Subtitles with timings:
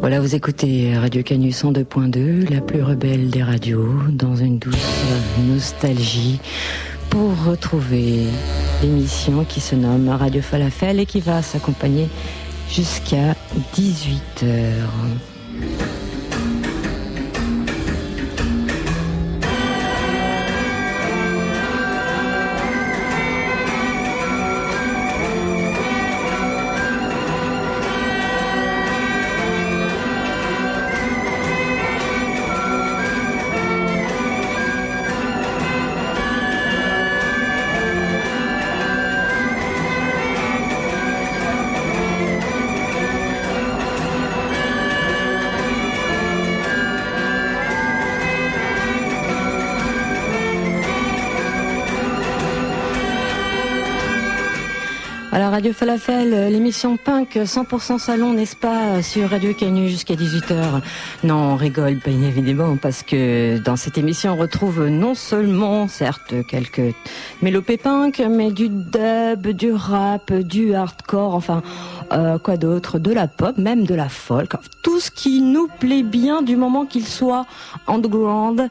[0.00, 5.04] Voilà, vous écoutez Radio Canu 102.2, la plus rebelle des radios, dans une douce
[5.46, 6.40] nostalgie,
[7.10, 8.24] pour retrouver
[8.82, 12.08] l'émission qui se nomme Radio Falafel et qui va s'accompagner
[12.70, 13.34] jusqu'à
[13.74, 14.46] 18h.
[55.70, 60.80] Radio Falafel, euh, l'émission Punk 100% salon, n'est-ce pas, sur Radio Canu jusqu'à 18h.
[61.22, 66.34] Non, on rigole bien évidemment parce que dans cette émission on retrouve non seulement, certes,
[66.48, 66.92] quelques
[67.40, 71.62] mélopées punk, mais du dub, du rap, du hardcore, enfin,
[72.12, 76.02] euh, quoi d'autre, de la pop, même de la folk, tout ce qui nous plaît
[76.02, 77.46] bien du moment qu'il soit
[77.86, 78.68] underground,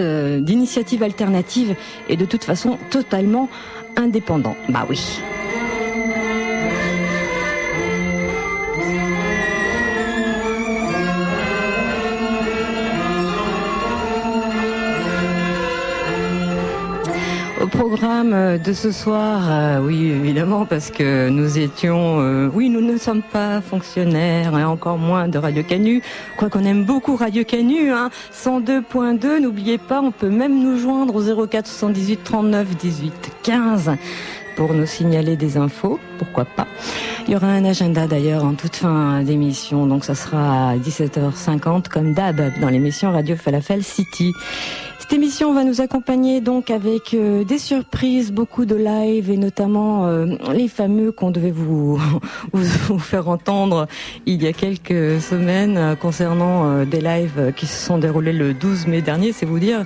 [0.00, 1.76] euh, d'initiative alternative
[2.08, 3.48] et de toute façon totalement
[3.96, 4.56] indépendant.
[4.68, 5.20] Bah oui.
[17.96, 22.98] Programme de ce soir, euh, oui évidemment parce que nous étions, euh, oui nous ne
[22.98, 26.02] sommes pas fonctionnaires et encore moins de Radio Canu,
[26.36, 31.14] quoi qu'on aime beaucoup Radio Canu, hein, 102.2, n'oubliez pas, on peut même nous joindre
[31.14, 33.12] au 04 78 39 18
[33.44, 33.92] 15
[34.56, 36.66] pour nous signaler des infos, pourquoi pas.
[37.26, 41.88] Il y aura un agenda d'ailleurs en toute fin d'émission, donc ça sera à 17h50
[41.88, 44.32] comme d'hab dans l'émission Radio Falafel City.
[45.04, 50.06] Cette émission va nous accompagner donc avec euh, des surprises, beaucoup de live et notamment
[50.06, 52.00] euh, les fameux qu'on devait vous,
[52.54, 53.86] vous faire entendre
[54.24, 58.86] il y a quelques semaines euh, concernant des lives qui se sont déroulés le 12
[58.86, 59.84] mai dernier, c'est vous dire,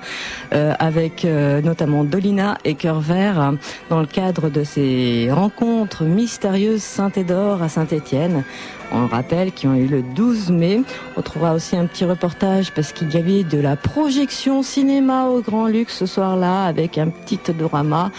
[0.53, 3.55] avec notamment Dolina et Cœur Vert
[3.91, 8.45] dans le cadre de ces rencontres mystérieuses Saint-Édor à Saint-Étienne
[8.93, 10.81] on le rappelle, qui ont eu le 12 mai.
[11.16, 15.41] On trouvera aussi un petit reportage parce qu'il y avait de la projection cinéma au
[15.41, 18.10] Grand Luxe ce soir-là avec un petit dorama.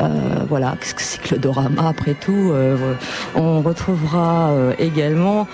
[0.00, 1.88] Euh, voilà, qu'est-ce que c'est que le dorama?
[1.88, 2.94] Après tout euh,
[3.34, 5.46] On retrouvera euh, également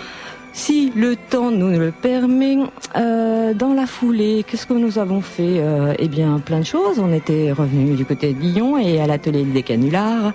[0.59, 2.59] si le temps nous le permet,
[2.97, 6.99] euh, dans la foulée, qu'est-ce que nous avons fait euh, Eh bien, plein de choses.
[6.99, 10.33] On était revenu du côté de Lyon et à l'atelier des canulars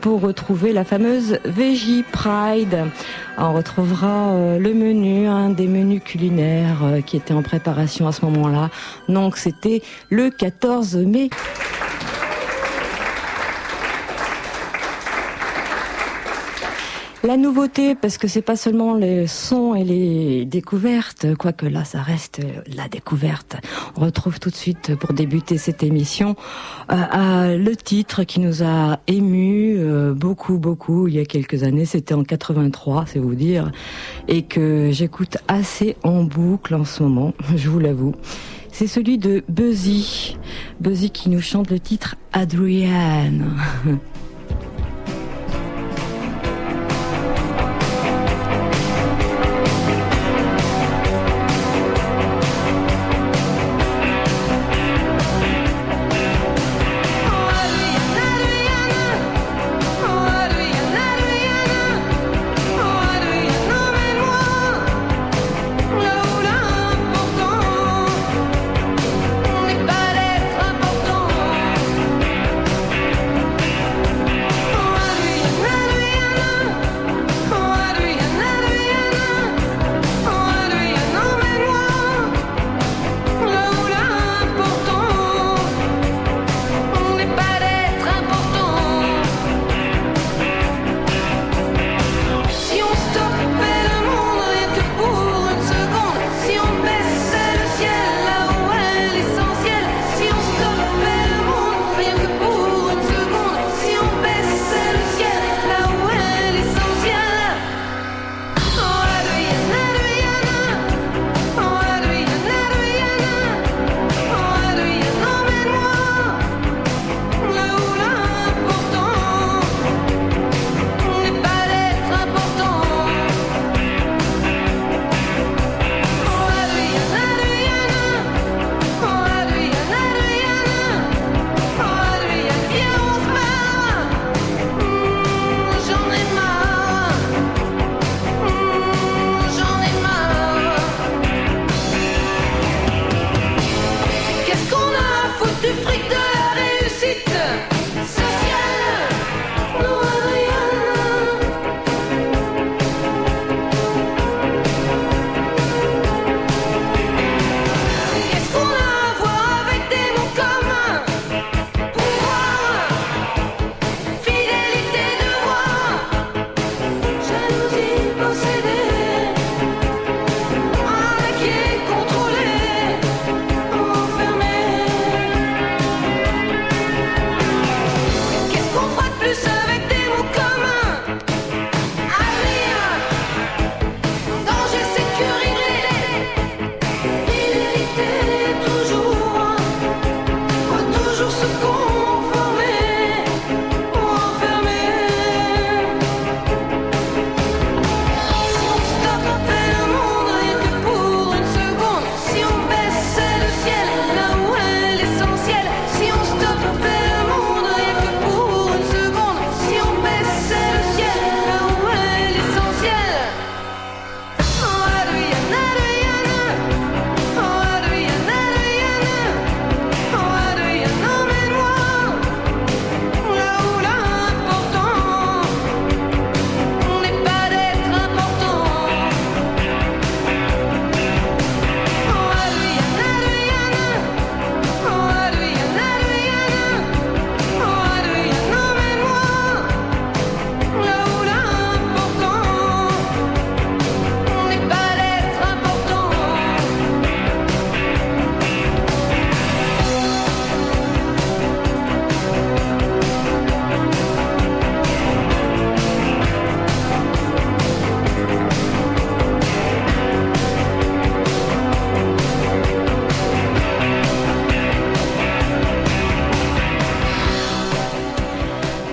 [0.00, 2.84] pour retrouver la fameuse Veggie Pride.
[3.36, 8.24] On retrouvera euh, le menu, un des menus culinaires qui était en préparation à ce
[8.26, 8.70] moment-là.
[9.08, 11.30] Donc, c'était le 14 mai.
[17.24, 22.02] La nouveauté, parce que c'est pas seulement les sons et les découvertes, quoique là ça
[22.02, 22.42] reste
[22.76, 23.56] la découverte.
[23.96, 26.36] On retrouve tout de suite pour débuter cette émission
[26.92, 31.86] euh, le titre qui nous a ému euh, beaucoup beaucoup il y a quelques années.
[31.86, 33.72] C'était en 83, c'est vous dire,
[34.28, 37.32] et que j'écoute assez en boucle en ce moment.
[37.56, 38.14] Je vous l'avoue.
[38.70, 40.36] C'est celui de Buzzy,
[40.78, 43.50] Buzzy qui nous chante le titre Adrienne.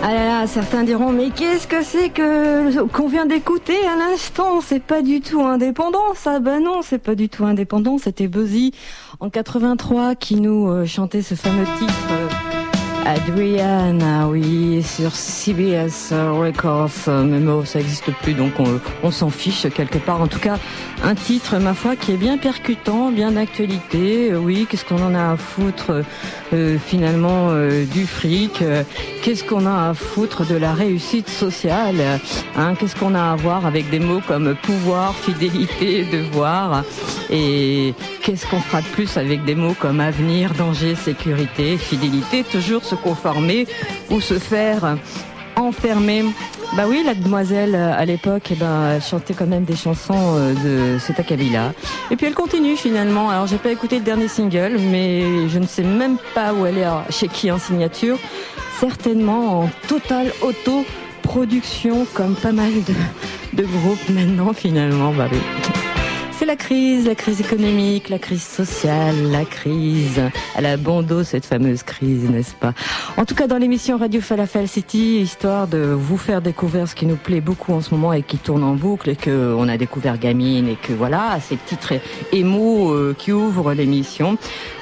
[0.03, 4.59] Ah, certains diront, mais qu'est-ce que c'est que qu'on vient d'écouter à l'instant?
[4.59, 7.99] C'est pas du tout indépendant, ça Ben non, c'est pas du tout indépendant.
[7.99, 8.73] C'était Buzzy
[9.19, 12.40] en 83 qui nous euh, chantait ce fameux titre.
[13.05, 18.53] Euh, Adriana, oui, sur CBS Records, mais bon, ça n'existe plus, donc
[19.03, 20.21] on, s'en fiche quelque part.
[20.21, 20.57] En tout cas,
[21.03, 24.33] un titre, ma foi, qui est bien percutant, bien d'actualité.
[24.35, 26.03] Oui, qu'est-ce qu'on en a à foutre
[26.53, 28.63] euh, finalement euh, du fric
[29.21, 32.19] Qu'est-ce qu'on a à foutre de la réussite sociale
[32.57, 36.83] hein Qu'est-ce qu'on a à voir avec des mots comme pouvoir, fidélité, devoir
[37.29, 37.93] Et
[38.23, 43.67] qu'est-ce qu'on fera de plus avec des mots comme avenir, danger, sécurité, fidélité Toujours conformer
[44.09, 44.97] ou se faire
[45.55, 46.23] enfermer.
[46.75, 50.95] Bah oui, la demoiselle à l'époque, eh ben, elle chantait quand même des chansons euh,
[50.95, 51.73] de Seta Kabila.
[52.09, 53.29] Et puis elle continue finalement.
[53.29, 56.77] Alors j'ai pas écouté le dernier single, mais je ne sais même pas où elle
[56.77, 58.17] est, chez qui en signature.
[58.79, 65.11] Certainement en totale auto-production, comme pas mal de, de groupes maintenant finalement.
[65.11, 65.39] Bah oui.
[66.45, 70.19] La crise, la crise économique, la crise sociale, la crise
[70.61, 72.73] la bandeau, cette fameuse crise, n'est-ce pas?
[73.17, 77.05] En tout cas, dans l'émission Radio Falafel City, histoire de vous faire découvrir ce qui
[77.05, 79.77] nous plaît beaucoup en ce moment et qui tourne en boucle et que on a
[79.77, 81.93] découvert Gamine et que voilà, ces titres
[82.31, 84.37] émo euh, qui ouvrent l'émission.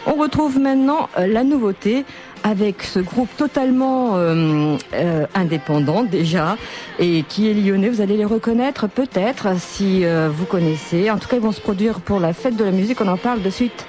[0.05, 2.03] On retrouve maintenant euh, la nouveauté
[2.43, 6.57] avec ce groupe totalement euh, euh, indépendant déjà
[6.99, 7.89] et qui est lyonnais.
[7.89, 11.09] Vous allez les reconnaître peut-être si euh, vous connaissez.
[11.09, 13.01] En tout cas, ils vont se produire pour la fête de la musique.
[13.01, 13.85] On en parle de suite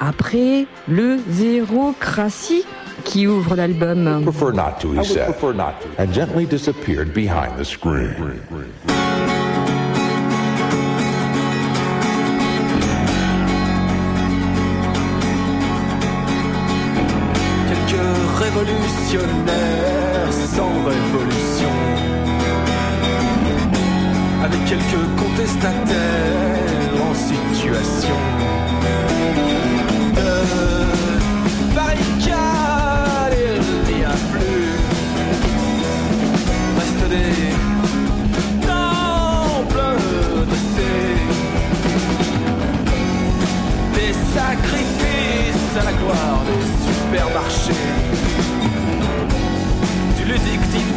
[0.00, 2.64] après le Zérocratie
[3.04, 4.22] qui ouvre l'album.
[4.24, 5.34] Prefer not to, he said,
[5.98, 8.14] and gently disappeared behind the screen.
[20.54, 21.72] Sans révolution,
[24.44, 28.16] avec quelques contestataires en situation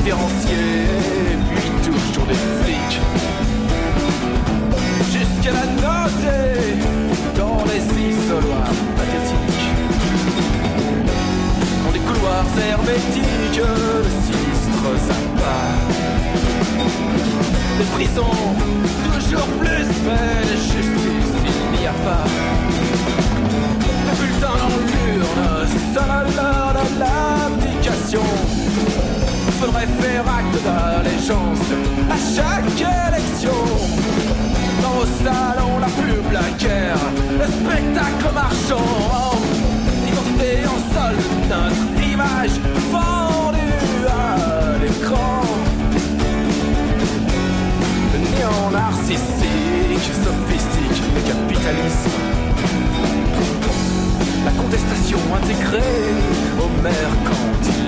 [0.04, 3.00] puis toujours des flics.
[5.12, 6.78] Jusqu'à la nausée
[7.38, 9.70] dans les isoloirs pathétiques.
[11.84, 14.84] Dans des couloirs hermétiques, le sinistre
[15.38, 15.70] pas
[17.78, 18.38] Des prisons,
[19.14, 22.26] toujours plus, mais justice il n'y a pas.
[24.08, 25.68] Le bulletin dans l'urne,
[26.36, 28.24] l'heure de l'abdication
[29.62, 31.68] faudrait faire acte d'allégeance
[32.10, 33.62] à chaque élection.
[34.82, 36.48] Dans vos salons, la pub, la
[37.40, 39.38] le spectacle marchand.
[40.08, 41.16] Identité en sol,
[41.50, 42.56] notre image
[42.92, 45.42] vendue à l'écran.
[48.14, 52.18] Le néant narcissique, sophistique, le capitalisme.
[54.44, 56.10] La contestation intégrée
[56.60, 57.81] au mercantilisme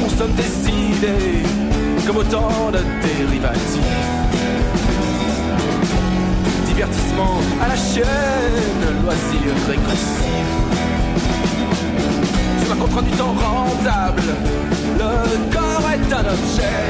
[0.00, 1.42] on consomme des idées
[2.06, 3.80] comme autant de dérivatifs.
[6.66, 10.48] Divertissement à la chaîne, loisir régressif.
[12.62, 14.22] Sur un contrat du temps rentable,
[14.98, 16.80] le corps est un objet.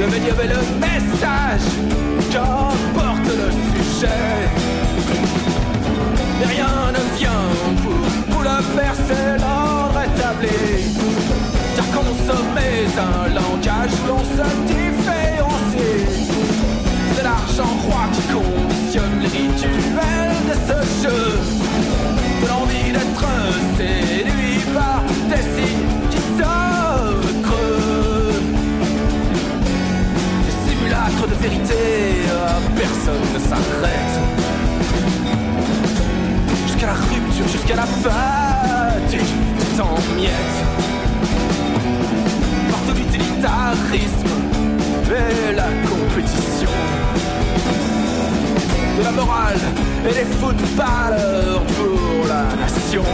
[0.00, 1.68] Le médium est le message
[2.32, 4.08] qu'emporte le sujet.
[6.38, 7.48] Mais rien ne vient
[7.82, 9.47] pour, pour le percer
[10.40, 16.06] Car consommer un langage l'on se différencie.
[17.14, 21.24] C'est l'argent roi qui conditionne les rituels de ce jeu.
[22.42, 23.26] De l'envie d'être
[23.76, 28.40] séduit par des signes qui se creux.
[30.46, 31.82] Des simulacres de vérité,
[32.76, 34.18] personne ne s'arrête
[36.66, 38.47] jusqu'à la rupture, jusqu'à la fatigue,
[39.80, 40.58] en miettes.
[42.70, 44.28] Partout l'utilitarisme
[45.06, 46.70] et la compétition.
[48.98, 49.60] De la morale
[50.04, 53.04] et les footballeurs pour la nation.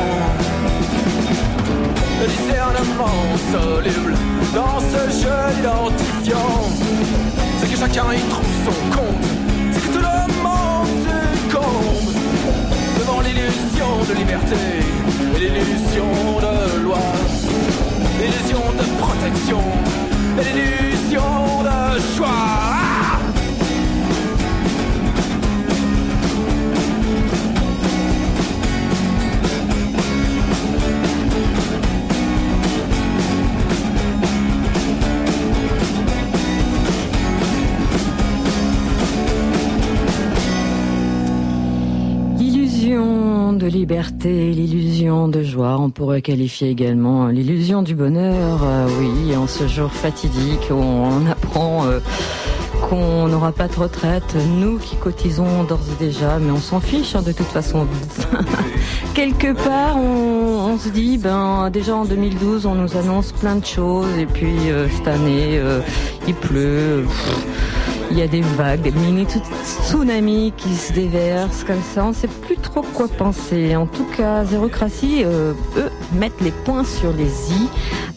[2.20, 3.20] Le discernement
[3.52, 4.14] soluble
[4.54, 6.60] dans ce jeu identifiant.
[7.58, 9.26] C'est que chacun y trouve son compte.
[9.72, 12.04] C'est que tout le monde succombe
[13.22, 14.56] l'illusion de liberté
[15.38, 16.98] l'illusion de loi.
[18.20, 19.62] l'illusion,
[20.38, 22.64] l'illusion de choix.
[43.58, 44.83] de liberté, l'illusion
[45.14, 50.70] de joie, on pourrait qualifier également l'illusion du bonheur, euh, oui, en ce jour fatidique
[50.70, 52.00] on apprend euh,
[52.88, 57.14] qu'on n'aura pas de retraite, nous qui cotisons d'ores et déjà, mais on s'en fiche
[57.14, 57.86] hein, de toute façon.
[59.14, 64.18] Quelque part, on, se dit, ben déjà en 2012, on nous annonce plein de choses,
[64.18, 65.60] et puis euh, cette année,
[66.26, 67.04] il pleut.
[68.10, 69.26] Il y a des vagues, des mini
[69.64, 72.04] tsunamis qui se déversent comme ça.
[72.04, 73.74] On ne sait plus trop quoi penser.
[73.76, 77.68] En tout cas, Zérocratie, euh, eux, mettent les points sur les i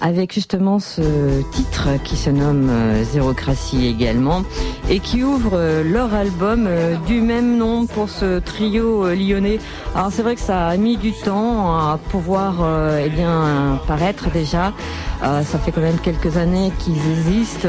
[0.02, 4.44] avec justement ce titre qui se nomme euh, Zérocratie également
[4.90, 9.60] et qui ouvre euh, leur album euh, du même nom pour ce trio lyonnais.
[9.96, 12.56] Alors c'est vrai que ça a mis du temps à pouvoir
[13.04, 14.74] eh bien paraître déjà.
[15.22, 17.68] ça fait quand même quelques années qu'ils existent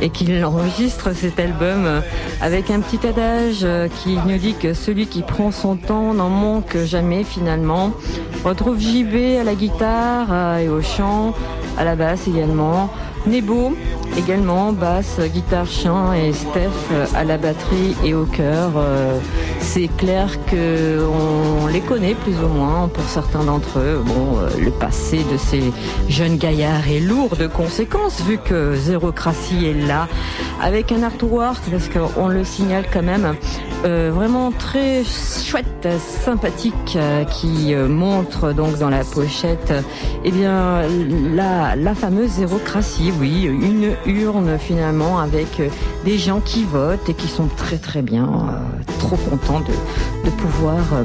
[0.00, 1.14] et qu'ils enregistrent
[1.44, 2.02] album
[2.40, 3.66] avec un petit adage
[4.02, 7.92] qui nous dit que celui qui prend son temps n'en manque jamais finalement.
[8.44, 11.34] On retrouve JB à la guitare et au chant
[11.78, 12.90] à la basse également.
[13.26, 13.72] Nebo
[14.18, 18.72] également, basse, guitare, chant et Steph à la batterie et au chœur.
[18.76, 19.18] Euh,
[19.60, 24.02] c'est clair que on les connaît plus ou moins pour certains d'entre eux.
[24.04, 25.72] Bon, euh, le passé de ces
[26.08, 30.06] jeunes gaillards est lourd de conséquences vu que Zérocratie est là
[30.62, 33.34] avec un artwork parce qu'on le signale quand même
[33.84, 35.88] euh, vraiment très chouette,
[36.24, 36.98] sympathique
[37.30, 39.72] qui montre donc dans la pochette
[40.24, 40.82] eh bien
[41.34, 45.68] la, fameuse Zérocratie oui, une urne finalement avec euh,
[46.04, 50.76] des gens qui votent et qui sont très très bien, euh, trop contents de, pouvoir
[50.94, 51.04] euh,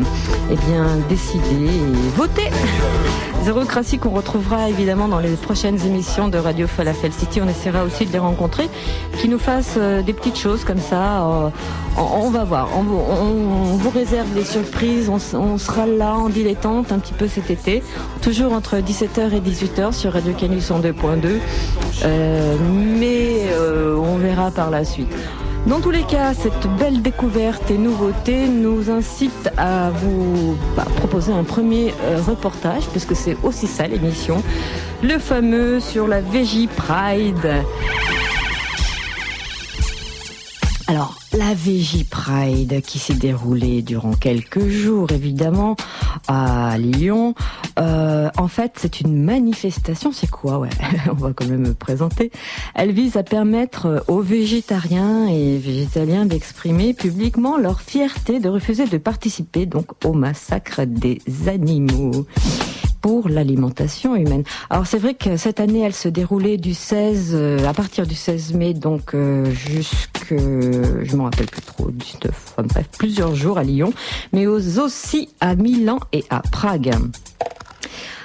[0.51, 2.49] eh bien décider et voter.
[3.43, 7.41] Zérocratie qu'on retrouvera évidemment dans les prochaines émissions de Radio Falafel City.
[7.41, 8.69] On essaiera aussi de les rencontrer,
[9.17, 11.25] qui nous fassent des petites choses comme ça.
[11.97, 12.68] on, va voir.
[12.75, 15.09] On, vous réserve des surprises.
[15.09, 17.83] On, sera là en dilettante un petit peu cet été,
[18.21, 21.39] toujours entre 17h et 18h sur Radio Canus 102.2.
[22.03, 22.55] Euh,
[22.99, 25.13] mais euh, on verra par la suite.
[25.67, 31.33] Dans tous les cas, cette belle découverte et nouveauté nous incite à vous bah, proposer
[31.33, 34.41] un premier euh, reportage, puisque c'est aussi ça l'émission,
[35.03, 37.63] le fameux sur la Vegi Pride.
[40.89, 45.75] Alors, la VJ Pride qui s'est déroulée durant quelques jours évidemment
[46.27, 47.35] à Lyon.
[47.77, 50.11] Euh, en fait, c'est une manifestation.
[50.11, 50.69] C'est quoi Ouais,
[51.11, 52.31] on va quand même me présenter.
[52.73, 58.97] Elle vise à permettre aux végétariens et végétaliens d'exprimer publiquement leur fierté de refuser de
[58.97, 62.25] participer donc au massacre des animaux
[63.01, 64.43] pour l'alimentation humaine.
[64.69, 68.15] Alors c'est vrai que cette année, elle se déroulait du 16, euh, à partir du
[68.15, 73.63] 16 mai, donc euh, jusque, je me rappelle plus trop, 19, bref, plusieurs jours à
[73.63, 73.93] Lyon,
[74.33, 76.91] mais aussi à Milan et à Prague.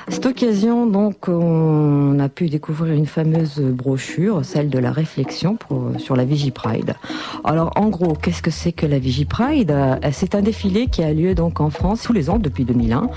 [0.08, 5.58] Cette occasion, donc, on a pu découvrir une fameuse brochure, celle de la réflexion
[5.96, 6.94] sur la Vigipride.
[7.42, 11.12] Alors, en gros, qu'est-ce que c'est que la Vigipride euh, C'est un défilé qui a
[11.12, 13.08] lieu donc en France tous les ans depuis 2001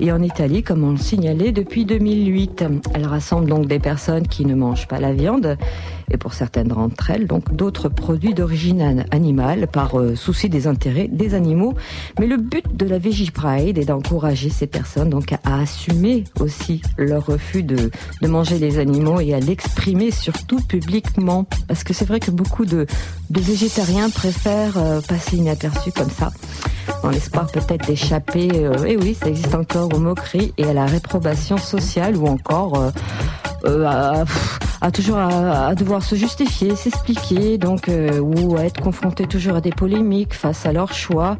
[0.00, 2.64] et en Italie, comme on le signalait, depuis 2008.
[2.94, 5.56] Elle rassemble donc des personnes qui ne mangent pas la viande
[6.10, 11.08] et pour certaines d'entre elles, donc d'autres produits d'origine animale par euh, souci des intérêts
[11.08, 11.74] des animaux.
[12.18, 12.98] Mais le but de la
[13.34, 17.90] Pride est d'encourager ces personnes donc à, assumer aussi leur refus de,
[18.20, 21.46] de manger les animaux et à l'exprimer surtout publiquement.
[21.68, 22.86] Parce que c'est vrai que beaucoup de,
[23.30, 26.32] végétariens préfèrent euh, passer inaperçus comme ça,
[27.02, 30.86] dans l'espoir peut-être d'échapper, euh, et oui, ça existe encore aux moqueries et à la
[30.86, 32.92] réprobation sociale ou encore
[33.64, 34.24] à,
[34.80, 39.60] à, toujours à, devoir se justifier, s'expliquer, donc euh, ou à être confronté toujours à
[39.60, 41.36] des polémiques face à leur choix.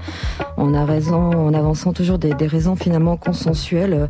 [0.56, 4.08] On a raison, en avançant toujours des, raisons finalement consensuelles,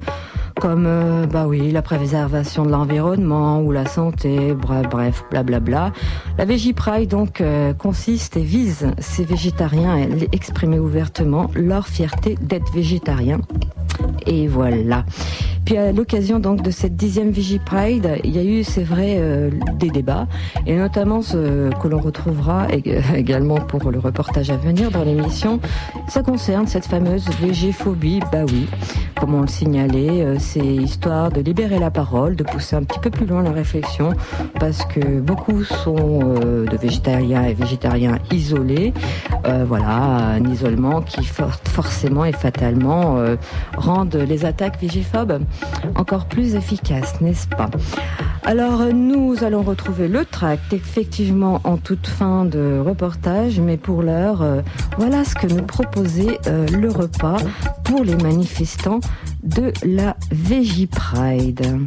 [0.62, 5.92] comme euh, bah oui la préservation de l'environnement ou la santé, bref, blablabla.
[6.38, 6.46] La
[6.76, 7.42] Pride donc
[7.78, 13.40] consiste et vise ces végétariens à exprimer ouvertement leur fierté d'être végétariens.
[14.24, 15.04] Et voilà.
[15.64, 19.16] Puis à l'occasion donc de cette dixième Vigie Pride, il y a eu, c'est vrai,
[19.18, 20.26] euh, des débats,
[20.66, 22.66] et notamment ce que l'on retrouvera
[23.14, 25.60] également pour le reportage à venir dans l'émission.
[26.08, 28.66] Ça concerne cette fameuse végéphobie, bah oui.
[29.20, 32.98] comme on le signalait, euh, c'est histoire de libérer la parole, de pousser un petit
[32.98, 34.12] peu plus loin la réflexion,
[34.60, 38.92] parce que beaucoup sont euh, de végétariens et végétariens isolés.
[39.66, 39.88] voilà,
[40.36, 43.16] un isolement qui forcément et fatalement
[43.76, 45.40] rendent les attaques vigiphobes
[45.94, 47.70] encore plus efficaces, n'est-ce pas?
[48.44, 54.44] Alors nous allons retrouver le tract effectivement en toute fin de reportage, mais pour l'heure,
[54.98, 57.38] voilà ce que nous proposait le repas
[57.84, 59.00] pour les manifestants
[59.42, 61.78] de la Vegi Pride.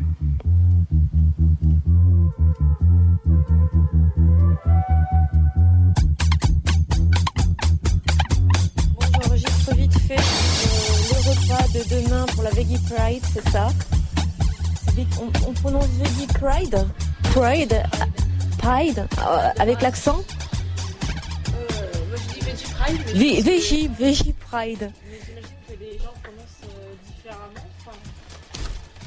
[8.93, 13.69] Bon, j'enregistre vite fait euh, le repas de demain pour la Veggie Pride, c'est ça?
[15.45, 16.87] On, prononce Veggie Pride?
[17.33, 17.83] Pride?
[18.59, 19.07] Pride?
[19.19, 20.19] Euh, Avec l'accent?
[21.53, 23.43] Euh, Je dis Veggie Pride.
[23.45, 24.91] Veggie, Veggie Pride.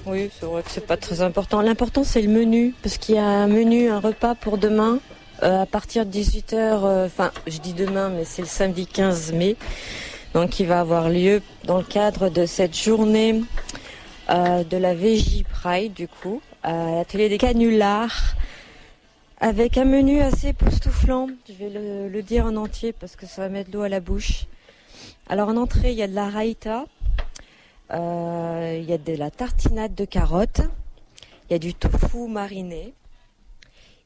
[0.08, 1.60] Oui, c'est vrai que c'est pas très important.
[1.60, 5.00] L'important c'est le menu, parce qu'il y a un menu, un repas pour demain
[5.42, 6.54] euh, à partir de 18h.
[6.54, 9.56] Euh, enfin, je dis demain, mais c'est le samedi 15 mai.
[10.32, 13.42] Donc, il va avoir lieu dans le cadre de cette journée
[14.30, 18.34] euh, de la VJ Pride, du coup, à l'atelier des canulars,
[19.40, 21.28] avec un menu assez époustouflant.
[21.48, 24.00] Je vais le, le dire en entier parce que ça va mettre l'eau à la
[24.00, 24.46] bouche.
[25.28, 26.86] Alors, en entrée, il y a de la raïta,
[27.90, 30.62] il y a de la tartinade de carottes,
[31.48, 32.92] il y a du tofu mariné,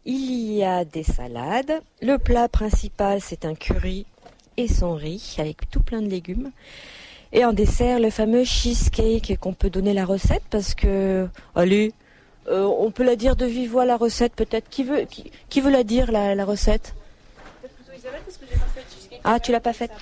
[0.04, 1.80] il y a des salades.
[2.00, 4.06] Le plat principal, c'est un curry
[4.56, 6.50] et son riz avec tout plein de légumes.
[7.32, 11.92] Et en dessert, le fameux cheesecake qu'on peut donner la recette parce que, allez,
[12.48, 14.68] euh, on peut la dire de vive voix la recette peut-être.
[14.68, 15.06] Qui veut,
[15.48, 16.94] qui, veut la dire la, recette?
[19.24, 19.92] Ah, tu l'as pas faite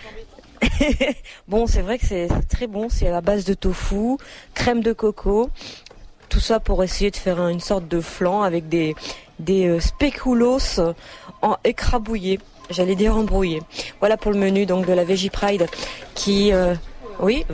[1.48, 2.88] bon, c'est vrai que c'est très bon.
[2.88, 4.16] C'est à base de tofu,
[4.54, 5.50] crème de coco.
[6.28, 8.94] Tout ça pour essayer de faire une sorte de flan avec des,
[9.40, 10.80] des euh, spéculoos
[11.42, 12.38] en écrabouillés.
[12.70, 13.62] J'allais dire embrouillés.
[13.98, 15.66] Voilà pour le menu donc de la Veggie Pride
[16.14, 16.74] qui euh,
[17.20, 17.44] oui.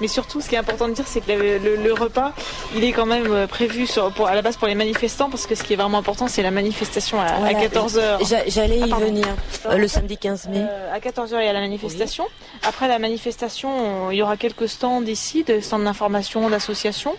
[0.00, 2.32] Mais surtout, ce qui est important de dire, c'est que le, repas,
[2.74, 5.54] il est quand même euh, prévu pour, à la base pour les manifestants, parce que
[5.54, 8.48] ce qui est vraiment important, c'est la manifestation à, 14h.
[8.48, 9.26] J'allais y ah, venir,
[9.66, 10.58] euh, le samedi 15 mai.
[10.58, 12.26] Euh, à 14h, il y a la manifestation.
[12.62, 17.14] Après la manifestation, il y aura quelques stands ici, de stands d'information, d'associations,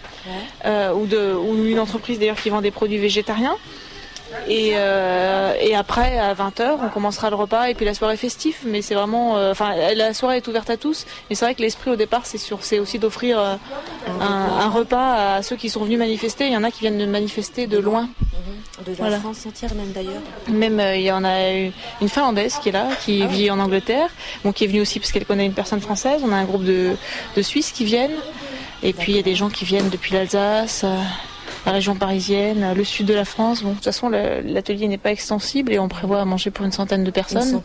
[0.66, 3.58] ou, de, ou une entreprise d'ailleurs qui vend des produits végétariens.
[4.48, 8.58] Et, euh, et après, à 20h, on commencera le repas et puis la soirée festive.
[8.66, 9.38] Mais c'est vraiment.
[9.38, 11.06] Euh, enfin, la soirée est ouverte à tous.
[11.30, 13.56] Mais c'est vrai que l'esprit au départ, c'est sur, c'est aussi d'offrir euh,
[14.20, 16.48] un, repas à ceux qui sont venus manifester.
[16.48, 18.10] Il y en a qui viennent de manifester de loin.
[18.86, 20.22] De la France entière, même d'ailleurs.
[20.50, 24.10] Même, il y en a une Finlandaise qui est là, qui ah vit en Angleterre.
[24.44, 26.22] Bon, qui est venue aussi parce qu'elle connaît une personne française.
[26.24, 26.96] On a un groupe de,
[27.36, 28.16] de Suisses qui viennent.
[28.84, 30.86] Et puis, il y a des gens qui viennent depuis l'Alsace
[31.66, 33.64] la région parisienne, le sud de la France.
[33.64, 36.72] Bon, de toute façon, l'atelier n'est pas extensible et on prévoit à manger pour une
[36.72, 37.62] centaine de personnes.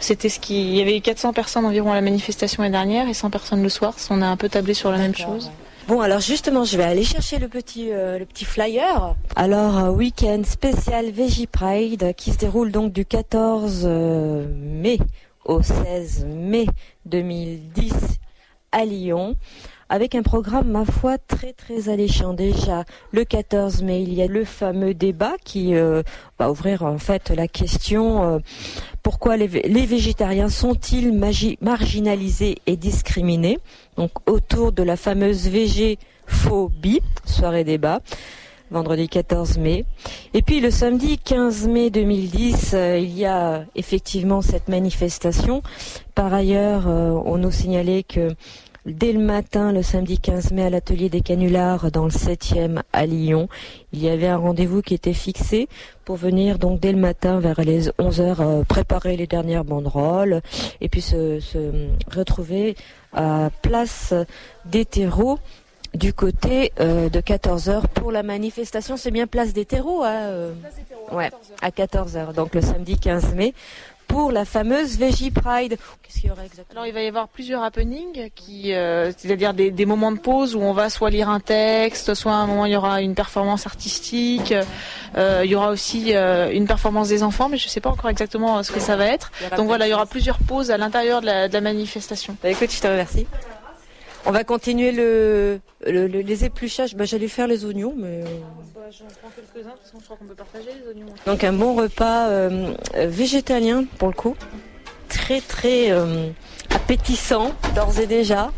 [0.00, 3.14] C'était ce qui, il y avait 400 personnes environ à la manifestation l'année dernière et
[3.14, 3.94] 100 personnes le soir.
[4.10, 5.50] On a un peu tablé sur la même chose.
[5.88, 9.16] Bon, alors justement, je vais aller chercher le petit, euh, le petit flyer.
[9.36, 14.98] Alors, euh, week-end spécial Veggie Pride qui se déroule donc du 14 euh, mai
[15.46, 16.66] au 16 mai
[17.06, 17.94] 2010
[18.70, 19.34] à Lyon
[19.88, 22.34] avec un programme, ma foi, très très alléchant.
[22.34, 26.02] Déjà, le 14 mai, il y a le fameux débat qui euh,
[26.38, 28.38] va ouvrir en fait la question euh,
[29.02, 31.12] pourquoi les, végétariens sont-ils
[31.60, 33.58] marginalisés et discriminés?
[33.96, 38.00] Donc autour de la fameuse végéphobie, soirée débat
[38.70, 39.86] vendredi 14 mai.
[40.34, 45.62] Et puis le samedi 15 mai 2010, euh, il y a effectivement cette manifestation.
[46.14, 48.34] Par ailleurs, on nous signalait que
[48.88, 53.06] dès le matin, le samedi 15 mai, à l'atelier des canulars dans le 7e à
[53.06, 53.48] Lyon.
[53.92, 55.68] Il y avait un rendez-vous qui était fixé
[56.04, 60.40] pour venir donc dès le matin vers les 11 heures euh, préparer les dernières banderoles
[60.80, 61.40] et puis se,
[62.10, 62.76] retrouver
[63.12, 64.14] à place
[64.64, 65.38] des terreaux
[65.94, 68.96] du côté euh, de 14 heures pour la manifestation.
[68.96, 70.52] C'est bien place des terreaux, hein, euh,
[71.12, 71.30] ouais,
[71.62, 72.32] à 14 heures.
[72.32, 73.54] Donc le samedi 15 mai
[74.08, 75.76] pour la fameuse Veggie Pride.
[76.02, 79.54] Qu'est-ce qu'il y aura exactement Alors il va y avoir plusieurs happenings, qui, euh, c'est-à-dire
[79.54, 82.66] des, moments de pause où on va soit lire un texte, soit à un moment
[82.66, 84.54] il y aura une performance artistique.
[85.16, 87.90] Euh, il y aura aussi euh, une performance des enfants, mais je ne sais pas
[87.90, 89.30] encore exactement ce que ça va être.
[89.56, 92.36] Donc voilà, il y aura plusieurs pauses à l'intérieur de la, manifestation.
[92.42, 93.26] Bah, écoute, je te remercie.
[94.28, 94.92] On va continuer
[95.86, 96.94] les épluchages.
[96.94, 98.24] Bah, J'allais faire les oignons, mais...
[98.74, 101.14] Bah, J'en prends quelques-uns, parce que je crois qu'on peut partager les oignons.
[101.24, 104.36] Donc un bon repas euh, végétalien, pour le coup.
[105.08, 106.28] Très, très euh,
[106.68, 108.52] appétissant, d'ores et déjà.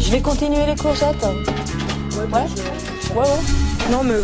[0.00, 1.22] Je vais continuer les courgettes.
[1.22, 2.40] Ouais, ouais.
[3.14, 3.67] Ouais, ouais.
[3.90, 4.14] Mais.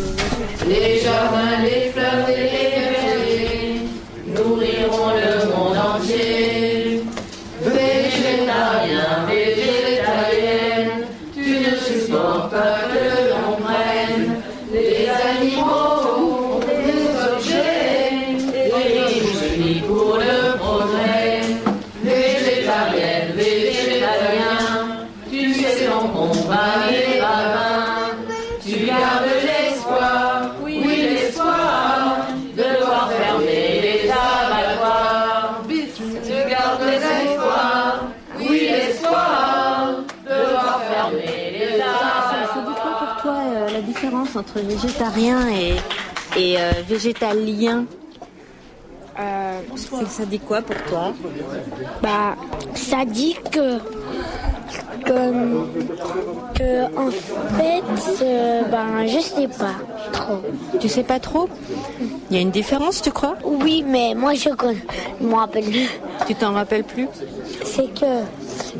[0.68, 3.80] Les jardins, les fleurs et les vergers
[4.26, 7.02] nourriront le monde entier.
[7.62, 13.13] Végétarien, végétarienne, tu ne supportes pas que
[44.56, 45.74] entre végétarien et,
[46.40, 47.84] et euh, végétalien
[49.16, 49.60] Euh,
[50.08, 51.12] Ça dit quoi pour toi?
[52.02, 52.34] Bah,
[52.74, 53.78] ça dit que,
[55.06, 55.20] que,
[56.58, 57.10] que en
[57.58, 57.84] fait,
[58.24, 59.76] euh, ben, je sais pas
[60.12, 60.40] trop.
[60.80, 61.48] Tu sais pas trop?
[62.30, 63.36] Il y a une différence, tu crois?
[63.44, 64.84] Oui, mais moi je connais,
[65.20, 65.88] je me rappelle plus.
[66.26, 67.06] Tu t'en rappelles plus?
[67.64, 68.12] C'est que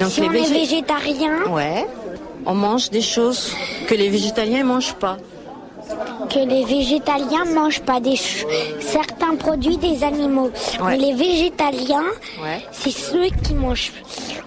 [0.00, 1.86] Donc si les on végé- est végétarien, Ouais.
[2.46, 3.54] On mange des choses
[3.86, 5.16] que les végétaliens mangent pas.
[6.30, 8.16] Que les végétaliens mangent pas des
[8.80, 10.50] certains produits des animaux.
[10.80, 10.90] Ouais.
[10.90, 12.04] Mais les végétaliens,
[12.42, 12.60] Ouais.
[12.72, 13.92] c'est ceux qui mangent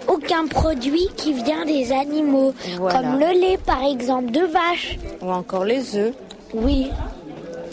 [0.08, 3.00] aucun produit qui vient des animaux, Voilà.
[3.00, 4.97] comme le lait par exemple de vache.
[5.21, 6.13] Ou encore les œufs.
[6.54, 6.88] Oui.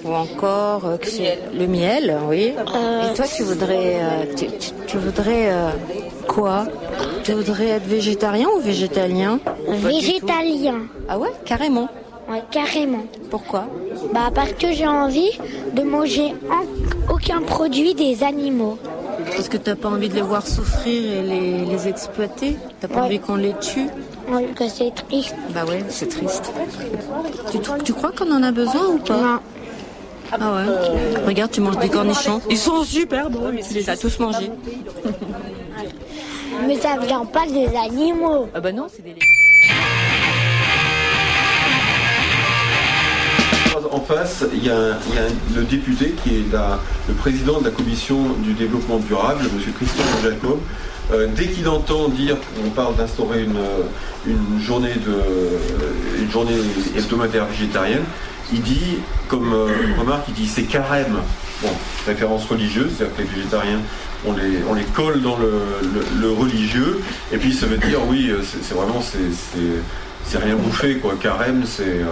[0.04, 1.08] Ou encore euh, que
[1.56, 2.52] le miel, oui.
[2.74, 4.24] Euh, Et toi, tu voudrais, euh,
[4.86, 5.50] tu, voudrais
[6.28, 6.66] quoi?
[7.22, 9.38] Tu voudrais être végétarien ou végétalien?
[9.68, 10.80] Végétalien.
[11.08, 11.88] Ah ouais, carrément.
[12.30, 13.04] Ouais, carrément.
[13.30, 13.66] Pourquoi
[14.14, 15.30] Bah parce que j'ai envie
[15.74, 18.78] de manger en- aucun produit des animaux.
[19.36, 23.00] Parce que t'as pas envie de les voir souffrir et les, les exploiter T'as pas
[23.00, 23.06] Ouais.
[23.06, 23.86] envie qu'on les tue
[24.30, 25.34] Ouais, que c'est triste.
[25.54, 26.50] Bah ouais, c'est triste.
[27.52, 29.38] Tu, tu crois qu'on en a besoin ou pas Non.
[30.32, 31.24] Ah ouais.
[31.26, 32.40] Regarde, tu manges des cornichons.
[32.50, 33.50] Ils sont super bons.
[33.68, 34.50] Tu les as tous mangés.
[36.66, 38.48] Mais ça vient pas des animaux.
[38.54, 39.14] Ah bah non, c'est des
[43.94, 44.98] En face, il y a,
[45.54, 46.44] le député qui est
[47.06, 49.72] le président de la commission du développement durable, M.
[49.72, 50.58] Christian Jacob.
[51.12, 53.82] Euh, dès qu'il entend dire qu'on parle d'instaurer une, euh,
[54.26, 54.90] une journée
[56.96, 58.02] hebdomadaire végétarienne,
[58.52, 61.20] il dit, comme euh, remarque, il dit c'est carême.
[61.62, 61.70] Bon,
[62.04, 63.80] référence religieuse, c'est-à-dire que les végétariens,
[64.26, 67.00] on les, colle dans le, religieux,
[67.32, 69.00] et puis ça veut dire oui, euh, c'est vraiment
[70.26, 71.14] c'est rien bouffer quoi.
[71.20, 72.06] Carême, c'est euh,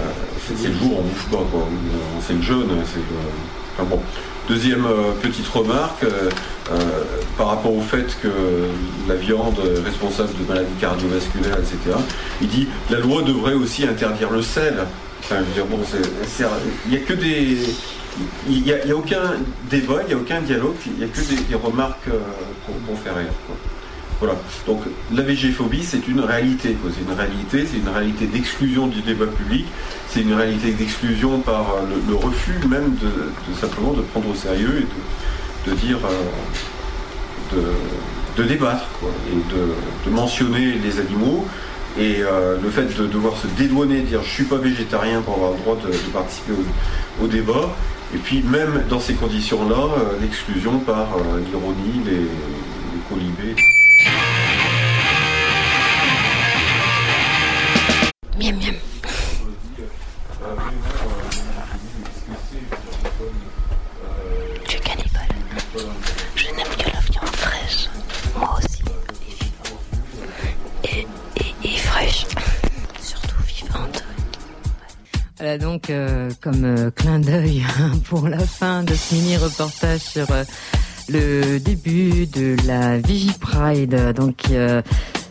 [0.00, 0.02] euh,
[0.46, 1.66] c'est le jour, on bouffe pas quoi.
[2.26, 4.00] C'est le jeûne, c'est euh, enfin bon.
[4.48, 4.84] Deuxième
[5.22, 6.04] petite remarque
[7.38, 8.28] par rapport au fait que
[9.06, 11.96] la viande est responsable de maladies cardiovasculaires, etc.
[12.40, 14.74] Il dit la loi devrait aussi interdire le sel.
[15.20, 15.78] Enfin, je veux dire, bon,
[16.86, 17.58] il n'y a que des.
[18.48, 19.34] Il a, a aucun
[19.70, 22.08] débat, il n'y a aucun dialogue, il n'y a que des, remarques
[22.66, 23.28] pour, faire rire.
[24.20, 24.34] Voilà.
[24.66, 24.82] Donc
[25.14, 26.76] la végéphobie, c'est une réalité.
[26.94, 29.64] C'est une réalité, c'est une réalité d'exclusion du débat public,
[30.08, 34.84] c'est une réalité d'exclusion par euh, le, refus même de, simplement de prendre au sérieux
[34.84, 35.98] et de, dire,
[37.54, 37.72] euh,
[38.36, 38.86] de, débattre
[39.32, 41.46] et de, mentionner les animaux.
[41.98, 45.52] Et euh, le fait de devoir se dédouaner, dire je suis pas végétarien pour avoir
[45.52, 46.52] le droit de, participer
[47.22, 47.74] au, débat.
[48.14, 49.88] Et puis même dans ces conditions-là,
[50.20, 51.08] l'exclusion par
[51.46, 53.56] l'ironie, les, les colibés.
[76.40, 77.64] Comme euh, clin d'œil
[78.08, 80.44] pour la fin de ce mini reportage sur euh,
[81.08, 84.12] le début de la Vigi Pride.
[84.14, 84.80] Donc euh,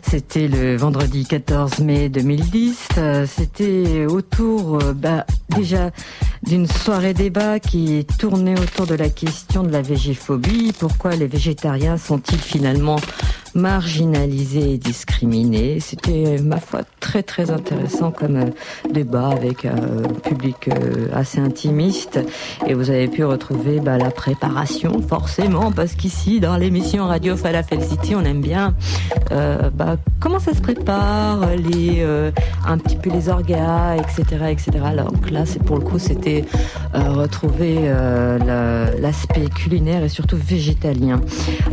[0.02, 2.90] c'était le vendredi 14 mai 2010.
[2.98, 5.92] Euh, C'était autour, bah, déjà
[6.44, 10.74] d'une soirée débat qui tournait autour de la question de la végéphobie.
[10.78, 12.98] Pourquoi les végétariens sont-ils finalement
[13.56, 18.46] marginalisés et discriminés C'était, ma foi, très très intéressant comme euh,
[18.94, 22.20] débat avec un public euh, assez intimiste.
[22.68, 27.82] Et vous avez pu retrouver bah, la préparation, forcément, parce qu'ici, dans l'émission Radio Falafel
[27.84, 28.74] City, on aime bien
[29.32, 32.32] euh, bah, comment ça se prépare, les, euh,
[32.68, 34.46] un petit peu les orgas, etc.
[34.52, 34.72] etc.
[34.86, 36.46] Alors que là, c'est pour le coup, c'était
[36.96, 41.22] euh, retrouver euh, la- l'aspect culinaire et surtout végétalien.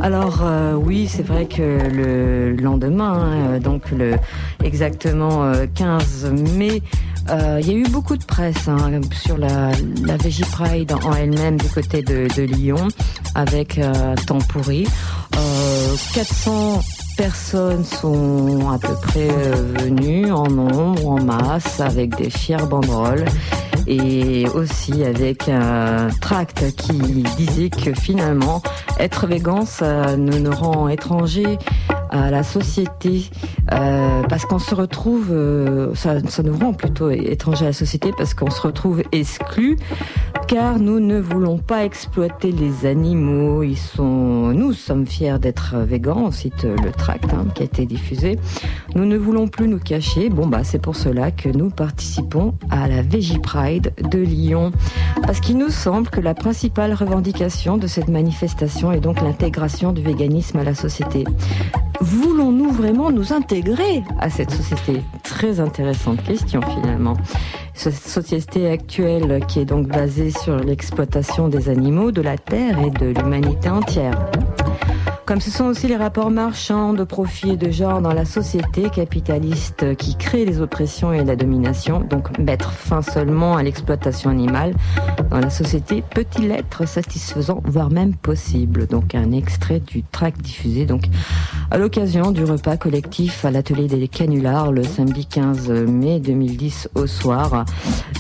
[0.01, 4.17] Alors euh, oui, c'est vrai que le lendemain, hein, donc le
[4.65, 6.83] exactement 15 mai.
[7.29, 9.73] Il y a eu beaucoup de presse hein, sur la,
[10.05, 12.89] la Veggie Pride en elle-même du côté de, de Lyon,
[13.35, 13.81] avec
[14.27, 14.87] temps pourri.
[16.15, 16.81] 400
[17.17, 23.25] personnes sont à peu près venues en nombre, en masse, avec des fiers banderoles
[23.87, 26.99] et aussi avec un tract qui
[27.37, 28.63] disait que finalement
[28.99, 31.59] être végan ça nous, rend étrangers
[32.11, 33.31] à la société
[33.73, 38.35] euh, parce qu'on se retrouve euh, ça, nous rend plutôt étrangers à la société parce
[38.35, 39.77] qu'on se retrouve exclus
[40.49, 43.65] car nous ne voulons pas exploiter les animaux.
[43.99, 48.39] Nous sommes fiers d'être végans on cite le tract hein, qui a été diffusé.
[48.95, 50.29] Nous ne voulons plus nous cacher.
[50.29, 54.73] Bon bah c'est pour cela que nous participons à la Vegi Pride de Lyon.
[55.23, 60.03] Parce qu'il nous semble que la principale revendication de cette manifestation est donc l'intégration du
[60.03, 61.25] véganisme à la société.
[62.01, 65.03] Voulons-nous vraiment nous intégrer à cette société?
[65.23, 67.17] Très intéressante question finalement
[67.77, 72.91] cette société actuelle qui est donc basée sur l'exploitation des animaux de la terre et
[72.91, 74.31] de l'humanité entière.
[75.27, 78.91] Comme ce sont aussi les rapports marchands de profit et de genre dans la société
[78.91, 84.73] capitaliste qui crée les oppressions et la domination donc mettre fin seulement à l'exploitation animale
[85.29, 88.87] dans la société peut-il être satisfaisant voire même possible?
[88.87, 91.07] Donc un extrait du tract diffusé donc
[91.73, 97.09] à l'occasion du repas collectif à l'atelier des canulars le samedi 15 mai 2010 au
[97.09, 97.65] soir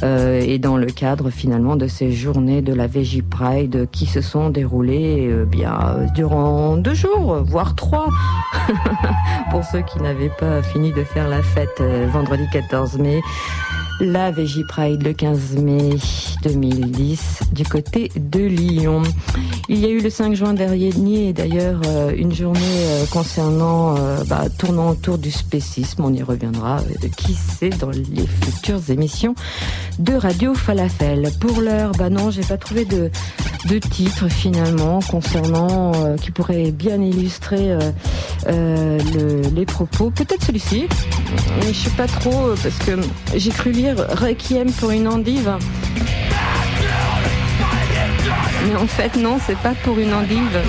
[0.02, 4.20] euh, et dans le cadre finalement de ces journées de la Vegi Pride qui se
[4.20, 8.08] sont déroulées euh, bien euh, durant deux jours voire trois.
[9.50, 11.82] Pour ceux qui n'avaient pas fini de faire la fête
[12.12, 13.20] vendredi 14 mai
[14.00, 15.90] la Vegi Pride le 15 mai
[16.42, 19.02] 2010 du côté de Lyon.
[19.68, 24.22] Il y a eu le 5 juin dernier d'ailleurs euh, une journée euh, concernant euh,
[24.24, 26.04] bah, tournant autour du spécisme.
[26.04, 26.80] On y reviendra
[27.16, 29.34] qui sait dans les futures émissions
[29.98, 31.30] de radio falafel.
[31.40, 33.10] Pour l'heure bah non j'ai pas trouvé de,
[33.68, 37.76] de titre finalement concernant qui pourrait bien illustrer
[38.46, 40.10] le, les propos.
[40.10, 40.86] Peut-être celui-ci.
[41.60, 43.00] Mais je sais pas trop parce que
[43.34, 45.52] j'ai cru lire requiem pour une endive.
[48.66, 50.60] Mais en fait non c'est pas pour une endive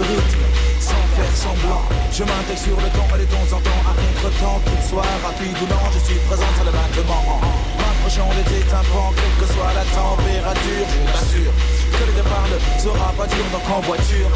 [0.00, 0.44] rythme
[0.80, 1.84] sans faire semblant.
[2.12, 5.56] Je m'intègre sur le temps et de temps en temps à contre-temps qu'il soit rapide
[5.60, 7.40] ou non je suis présent sur le battement.
[7.78, 10.86] M'approchant des tympans quelle que soit la température.
[10.88, 11.54] Je t'assure
[11.96, 14.30] que le départ ne sera pas dur donc en voiture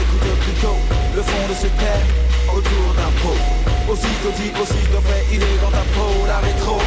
[0.00, 0.78] écoute plutôt
[1.16, 2.06] le fond de ce terre
[2.48, 3.40] autour d'un pot.
[3.90, 6.78] Aussitôt dit aussi de fait il est dans ta peau la rétro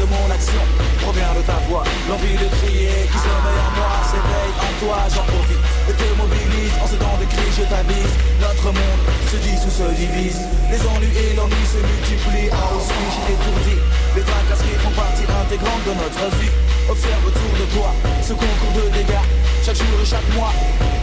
[0.00, 0.64] de mon action
[1.00, 5.26] provient de ta voix l'envie de crier qui sommeille en moi s'éveille en toi j'en
[5.32, 9.58] profite et te mobilise en ce temps de cri je t'avise, notre monde se dit
[9.66, 10.40] ou se divise.
[10.70, 13.76] Les ennuis et l'ennui se multiplient, ah aussi j'ai étourdi.
[14.16, 16.54] Les tracasseries font partie intégrante de notre vie.
[16.88, 17.90] Observe autour de toi
[18.22, 19.26] ce concours de dégâts.
[19.64, 20.52] Chaque jour et chaque mois,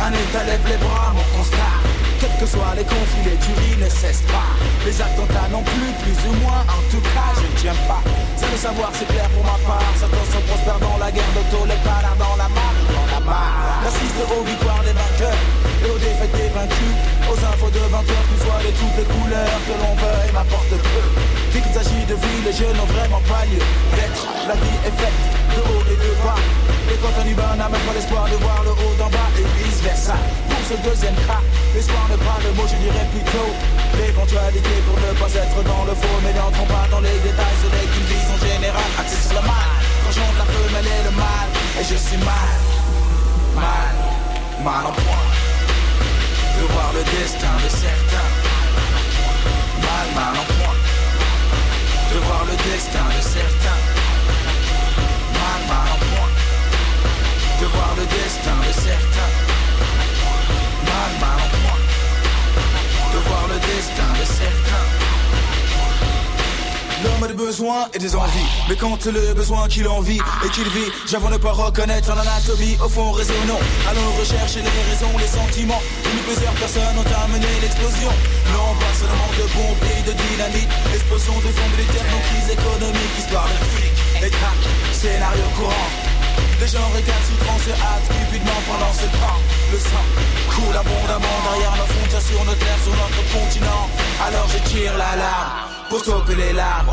[0.02, 1.97] un état lève les bras, mon constat.
[2.20, 4.50] Quels que soient les conflits, les tueries ne cessent pas.
[4.86, 8.02] Les attentats non plus, plus ou moins, en tout cas, je ne tiens pas.
[8.36, 9.86] Ça le savoir, c'est clair pour ma part.
[10.00, 13.86] Certains sont prospères dans la guerre d'auto, les panards dans la marque, dans la barre.
[13.86, 15.42] J'assiste aux victoires des vainqueurs
[15.86, 16.96] et aux défaites des vaincus.
[17.30, 20.74] Aux infos de 20 heures, plus soit de toutes les couleurs que l'on veuille m'apporte
[20.74, 21.37] peu.
[21.54, 23.62] Dès qu'il s'agit de vie, les jeunes n'ont vraiment pas lieu
[23.96, 24.24] d'être.
[24.48, 25.20] La vie est faite
[25.56, 26.40] de haut et de bas.
[26.92, 29.48] Et quand un humain n'a même pas l'espoir de voir le haut d'en bas et
[29.64, 30.16] vice versa.
[30.50, 31.42] Pour ce deuxième cas,
[31.76, 33.52] l'espoir n'est pas le mot, je dirais plutôt
[34.00, 36.20] l'éventualité pour ne pas être dans le faux.
[36.24, 39.78] Mais n'entrons pas dans les détails, ce n'est qu'une vision générale axée sur le mal.
[40.08, 41.48] Quand la femelle et le mal,
[41.80, 42.58] et je suis mal,
[43.56, 43.94] mal,
[44.64, 45.28] mal en point.
[46.58, 48.32] De voir le destin de certains,
[49.84, 50.67] mal, mal en point.
[52.14, 53.82] De voir le destin de certains,
[55.34, 56.34] mal, mal en point.
[57.60, 59.34] De voir le destin de certains,
[60.86, 61.84] mal, mal en point.
[63.14, 64.87] De voir le destin de certains.
[67.04, 68.50] L'homme a des besoins et des envies.
[68.70, 72.78] Mais quand le besoin qu'il envie et qu'il vit J'avoue ne pas reconnaître en anatomie.
[72.84, 78.10] Au fond résonnant Allons rechercher les raisons, les sentiments Où plusieurs personnes ont amené l'explosion.
[78.54, 80.70] Non pas seulement de bombes et de dynamite.
[80.94, 84.58] Explosion de fond militaire, non crise économique Histoire de flic et crack,
[84.94, 85.90] scénario courant.
[86.60, 89.40] Des gens récalcitrants se hâtent cupidement pendant ce temps.
[89.72, 90.06] Le sang
[90.50, 93.90] coule abondamment derrière nos frontières sur notre terre, sur notre continent.
[94.26, 96.92] Alors je tire l'alarme pour stopper les larmes,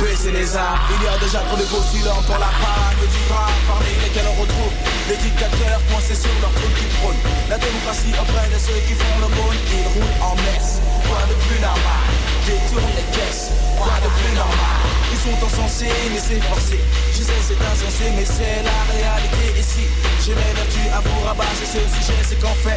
[0.00, 0.78] baisser les armes.
[0.90, 4.40] Il y a déjà trop de postulants pour la panne du drame, parmi lesquels on
[4.40, 4.72] retrouve
[5.08, 7.22] des dictateurs coincés sur leur trône qui prônent.
[7.50, 9.58] La démocratie auprès de ceux qui font le monde.
[9.70, 12.06] Ils roulent en messe, quoi de plus normal.
[12.46, 16.76] Détournent les caisses, quoi de plus normal Ils sont encensés, mais c'est forcé.
[17.16, 19.88] Je sais, c'est insensé, mais c'est la réalité ici.
[20.20, 22.76] J'ai mes vertus à vous rabâcher, ce sujet, c'est qu'en fait,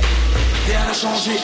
[0.66, 1.36] rien n'a changé.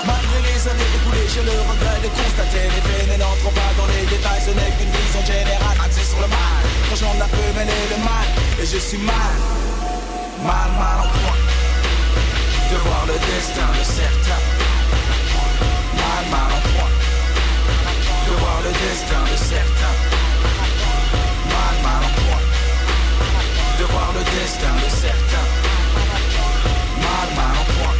[0.00, 3.84] Malgré les années écoulées, j'ai le regret de constater les faits ne n'entrons pas dans
[3.92, 6.64] les détails, ce n'est qu'une vision générale axée sur le mal.
[6.88, 9.36] Quand la femelle et le mal, et je suis mal,
[10.40, 11.40] mal, mal en point.
[12.72, 14.44] De voir le destin de certains,
[16.00, 16.92] mal, mal en point.
[18.24, 20.19] De voir le destin de certains,
[23.78, 25.48] De voir le destin de certains,
[27.04, 27.96] mal, mal en point.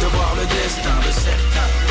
[0.00, 1.81] De voir le destin de certains.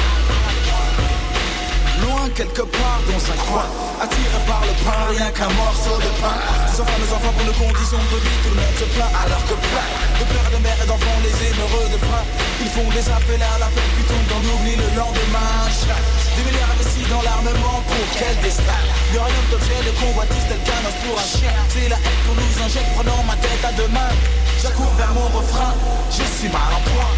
[2.41, 3.69] Quelque part dans un coin
[4.01, 6.33] Attiré par le pain, rien qu'un morceau de pain.
[6.73, 9.45] Ces enfants, nos enfants pour nos conditions de vie Tout le monde se plaint alors
[9.45, 9.87] que plein
[10.17, 12.25] De pères et de mères et d'enfants les émeureux de frein.
[12.65, 15.53] Ils font des appels à la paix puis tombent dans l'oubli le lendemain.
[15.69, 18.81] Des milliards investis dans l'armement pour quel destin?
[19.13, 21.53] Y'a rien d'objet de convoitise tel qu'un os pour un chien.
[21.69, 24.17] C'est la haine qu'on nous injecte prenant ma tête à deux mains
[24.57, 25.77] J'accours vers mon refrain,
[26.09, 27.13] je suis mal en point.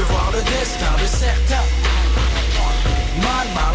[0.00, 1.68] De voir le destin de certains.
[3.20, 3.71] Mal, mal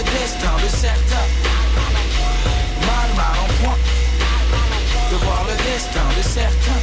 [0.00, 1.28] le destin de certains,
[2.86, 3.78] mal, mal en point.
[5.10, 6.82] De voir le destin de certains,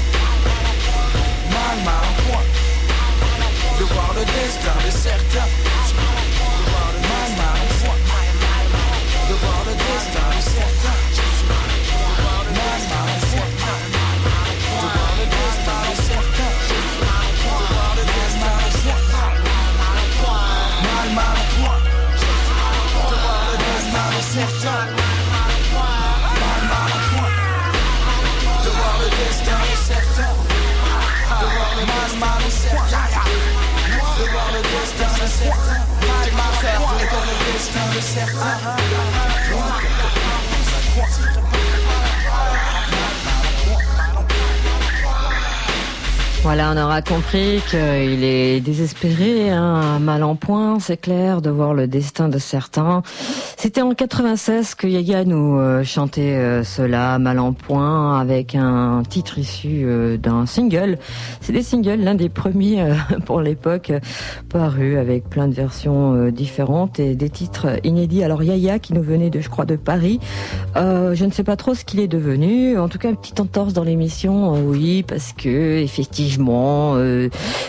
[1.55, 2.45] mal, mal en point.
[3.79, 5.49] De voir le destin de certains,
[46.43, 51.73] Voilà, on aura compris qu'il est désespéré, hein, mal en point, c'est clair, de voir
[51.73, 53.03] le destin de certains.
[53.59, 59.01] C'était en 96 que Yaya nous euh, chantait euh, cela, mal en point, avec un
[59.01, 60.99] titre issu euh, d'un single.
[61.41, 62.85] C'est des singles, l'un des premiers
[63.25, 63.91] pour l'époque,
[64.47, 68.23] paru avec plein de versions différentes et des titres inédits.
[68.23, 70.19] Alors Yaya qui nous venait de, je crois, de Paris.
[70.75, 72.77] Je ne sais pas trop ce qu'il est devenu.
[72.77, 76.95] En tout cas, une petite entorse dans l'émission, oui, parce que effectivement,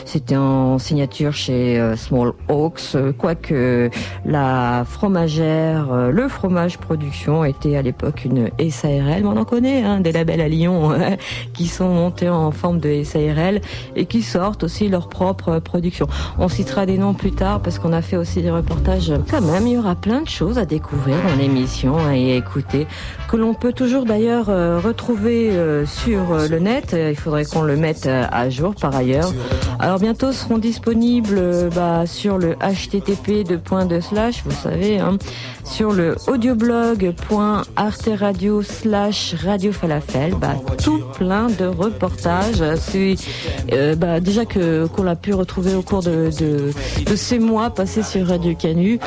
[0.04, 2.94] c'était en signature chez Small Hawks.
[3.16, 3.88] Quoique
[4.26, 9.24] la fromagère euh, le fromage production était à l'époque une SARL.
[9.24, 10.92] On en connaît hein, des labels à Lyon
[11.54, 13.60] qui sont montés en forme de SARL
[13.96, 16.06] et qui sortent aussi leur propre production.
[16.38, 19.12] On citera des noms plus tard parce qu'on a fait aussi des reportages.
[19.30, 22.86] Quand même, il y aura plein de choses à découvrir dans l'émission et à écouter
[23.28, 26.96] que l'on peut toujours d'ailleurs euh, retrouver euh, sur le net.
[26.98, 29.32] Il faudrait qu'on le mette à jour par ailleurs.
[29.78, 35.18] Alors bientôt seront disponibles bah, sur le http de point de slash, vous savez, hein,
[35.68, 42.62] sur le audioblog.arteradio slash radio falafel, bah, tout plein de reportages.
[42.76, 43.16] C'est
[43.96, 46.30] bah, déjà que qu'on l'a pu retrouver au cours de,
[47.06, 48.98] de ces mois passés sur Radio Canu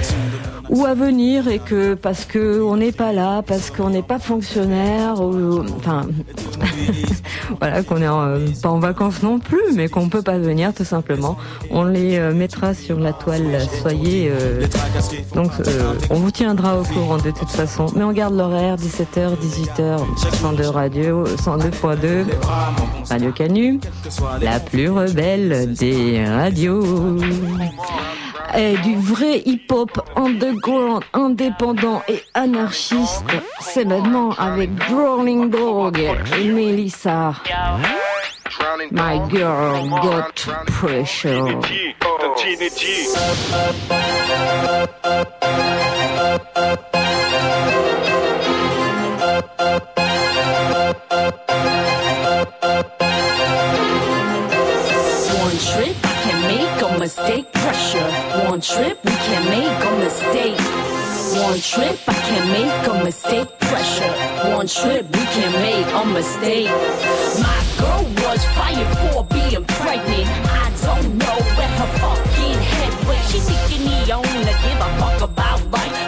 [0.72, 4.20] ou à venir et que parce que on n'est pas là, parce qu'on n'est pas
[4.20, 6.08] fonctionnaire, ou enfin
[7.60, 10.86] voilà qu'on est euh, pas en vacances non plus, mais qu'on peut pas venir tout
[10.86, 11.38] simplement.
[11.70, 13.60] On les euh, mettra sur la toile.
[13.82, 14.66] Soyez euh,
[15.36, 15.52] donc
[16.10, 17.88] on vous tiendra au courant de toute façon.
[17.96, 20.00] Mais on garde l'horaire 17h 18h
[20.42, 22.26] 102 radio 102.2
[23.10, 23.80] Radio Canu,
[24.42, 27.18] la plus rebelle des radios
[28.84, 33.26] du vrai hip-hop underground, indépendant et anarchiste.
[33.60, 37.34] C'est maintenant avec Drowning Dog et Melissa.
[38.92, 41.60] My girl got pressure.
[55.34, 57.52] One trip, I can make a mistake.
[57.54, 58.31] Pressure.
[58.62, 60.60] One trip, we can't make a mistake.
[61.42, 63.48] One trip, I can't make a mistake.
[63.58, 64.14] Pressure.
[64.56, 66.70] One trip, we can't make a mistake.
[67.42, 70.30] My girl was fired for being pregnant.
[70.46, 73.26] I don't know where her fucking head went.
[73.32, 76.01] She thinking he to give a fuck about life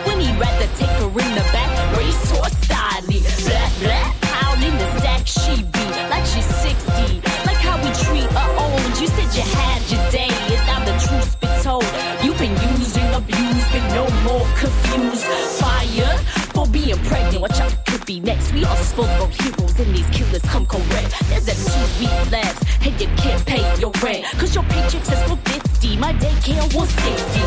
[14.64, 15.26] confused.
[15.60, 16.18] Fire
[16.56, 17.42] for being pregnant.
[17.42, 18.54] Watch out, could be next.
[18.54, 21.12] We all disposable heroes, and these killers come correct.
[21.30, 24.24] There's a two week lapse, and you can't pay your rent.
[24.40, 27.40] Cause your paycheck says for 50, my daycare was 60.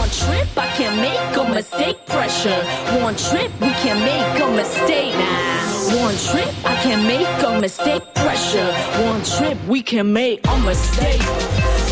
[0.00, 1.96] One trip, I can't make a mistake.
[2.06, 2.62] Pressure.
[3.04, 5.14] One trip, we can make a mistake.
[5.14, 6.04] Nah.
[6.04, 8.02] One trip, I can make a mistake.
[8.14, 8.72] Pressure.
[9.10, 11.20] One trip, we can make a mistake.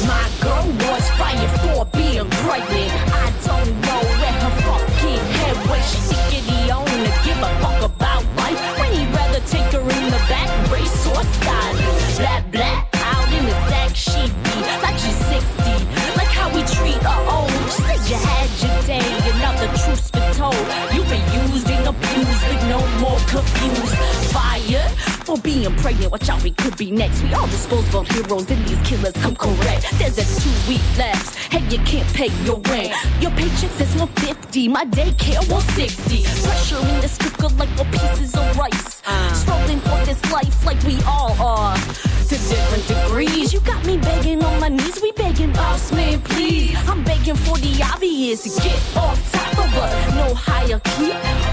[0.06, 2.99] My girl was fired for being pregnant.
[5.82, 10.04] She he own to give a fuck about life when he'd rather take her in
[10.14, 11.76] the back, race or style.
[12.18, 15.40] Blah blah, out in the stack she be like she's 60.
[16.18, 17.50] Like how we treat our own.
[17.72, 20.64] She said you had your day and now the truth's been told.
[20.92, 23.79] You've been used and abused, but no more confused.
[25.30, 26.10] For being pregnant.
[26.10, 27.22] Watch out, we could be next.
[27.22, 29.86] We all disposable heroes and these killers come correct.
[29.96, 32.92] There's a two week lapse, Hey, you can't pay your rent.
[33.20, 36.24] Your paycheck says 150, my daycare was 60.
[36.42, 39.02] Pressure in this cooker like we're pieces of rice.
[39.06, 39.32] Uh.
[39.34, 41.76] Struggling for this life like we all are.
[41.76, 45.00] To different degrees, you got me begging on my knees.
[45.00, 46.76] We begging, boss man, please.
[46.88, 48.58] I'm begging for the obvious.
[48.58, 51.12] Get off top of us, no hierarchy.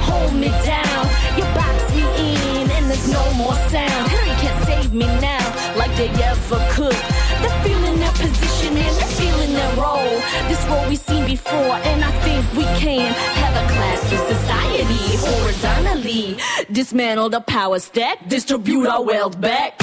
[0.09, 1.05] Hold me down.
[1.37, 4.07] You box me in, there's no more sound.
[4.13, 6.97] Harry can't save me now, like they ever could.
[7.41, 10.15] They're feeling their position and they're feeling their role.
[10.47, 15.05] This role we've seen before, and I think we can have a class in society
[15.27, 16.37] horizontally.
[16.71, 19.81] Dismantle the power stack, distribute our wealth back.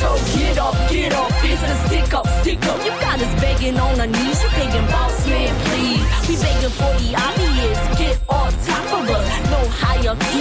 [0.00, 2.78] So get up, get up, it's a stick up, stick up.
[2.84, 6.06] You got us begging on our knees, you begging boss man, please.
[6.28, 10.40] We begging for the obvious, get on top of us, no hierarchy,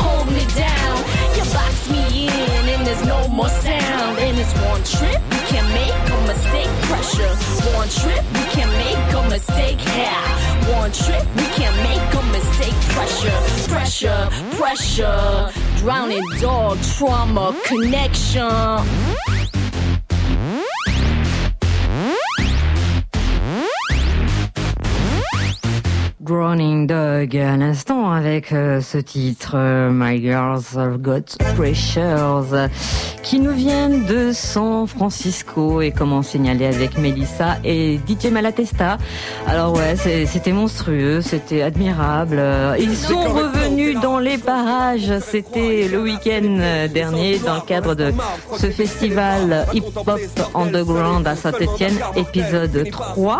[0.00, 0.63] hold me down.
[14.74, 15.50] Pressure.
[15.78, 18.82] Drowning dog, trauma, connection.
[26.20, 32.46] Drowning Dog à l'instant avec euh, ce titre euh, My Girls Have Got Pressures
[33.22, 38.98] qui nous viennent de San Francisco et comme on signalait avec Melissa et DJ Malatesta.
[39.46, 39.96] Alors ouais,
[40.26, 42.36] c'était monstrueux, c'était admirable.
[42.38, 43.63] Euh, Ils sont revenus
[44.00, 45.18] Dans les parages.
[45.20, 48.12] C'était le week-end dernier dans le cadre de
[48.56, 50.20] ce festival Hip Hop
[50.54, 53.38] Underground à Saint-Etienne, épisode 3,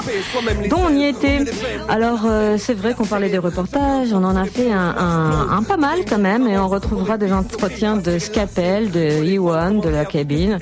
[0.69, 1.45] dont on y était.
[1.89, 6.01] Alors euh, c'est vrai qu'on parlait des reportages, on en a fait un, pas mal
[6.09, 10.59] quand même, et on retrouvera des entretiens de Scapel, de Iwan, de la cabine,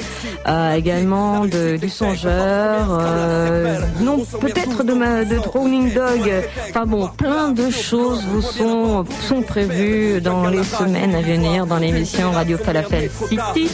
[0.49, 6.31] euh, également de, du songeur, euh, non peut-être de, ma, de Drowning Dog.
[6.69, 11.79] Enfin bon, plein de choses vous sont, sont prévues dans les semaines à venir dans
[11.79, 13.71] l'émission Radio Falafel City.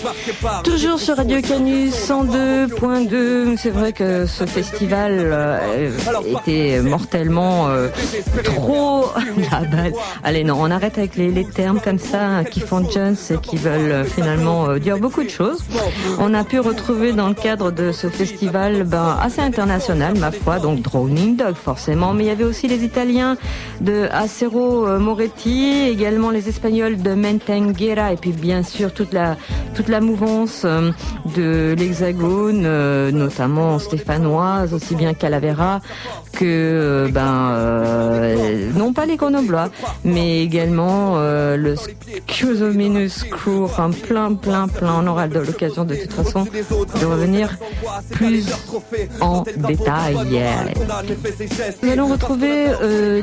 [0.65, 3.57] Toujours sur Radio Canus 102.2.
[3.57, 5.91] C'est vrai que ce festival euh,
[6.25, 7.89] était mortellement euh,
[8.45, 9.07] trop.
[10.25, 13.57] Allez non, on arrête avec les, termes comme ça hein, qui font Jones et qui
[13.57, 15.65] veulent euh, finalement dire beaucoup de choses.
[16.19, 20.59] On a pu retrouver dans le cadre de ce festival ben, assez international, ma foi,
[20.59, 23.37] donc Drowning Dog forcément, mais il y avait aussi les Italiens
[23.81, 24.99] de Acero euh,
[25.87, 29.37] Également les Espagnols de Mentenguera et puis bien sûr toute la
[29.75, 30.91] toute la mouvance euh,
[31.37, 35.81] de l'Hexagone, euh, notamment stéphanoise, aussi bien Calavera
[36.33, 39.71] que ben euh, non pas les Grenoblois,
[40.05, 45.03] mais également euh, le Scusominus Crew, enfin plein plein plein.
[45.03, 47.57] On aura l'occasion de toute façon de revenir
[48.13, 48.47] plus
[49.21, 50.17] en détail.
[51.83, 52.67] Nous allons retrouver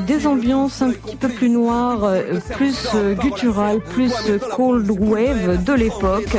[0.06, 2.12] des ambiances un petit peu plus noires,
[2.54, 6.36] plus euh, gutturales, plus euh, cold wave de l'époque.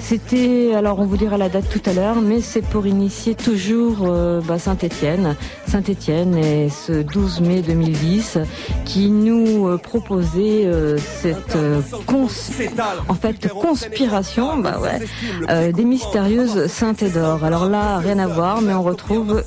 [0.00, 3.98] C'était, alors on vous dira la date tout à l'heure, mais c'est pour initier toujours
[4.02, 5.36] euh, bah, Saint-Étienne,
[5.66, 8.38] Saint-Étienne et ce 12 mai 2010
[8.84, 11.56] qui nous proposait cette
[13.08, 14.78] en fait conspiration, bah
[15.48, 17.44] des mystérieuses Saintes d'or.
[17.44, 19.42] Alors là, rien à voir, mais on retrouve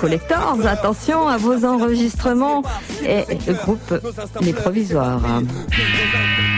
[0.00, 0.58] Collectors.
[0.64, 2.62] Attention à vos enregistrements
[3.04, 3.94] et le groupe
[4.40, 5.21] Les Provisoires.
[5.22, 6.51] Programm.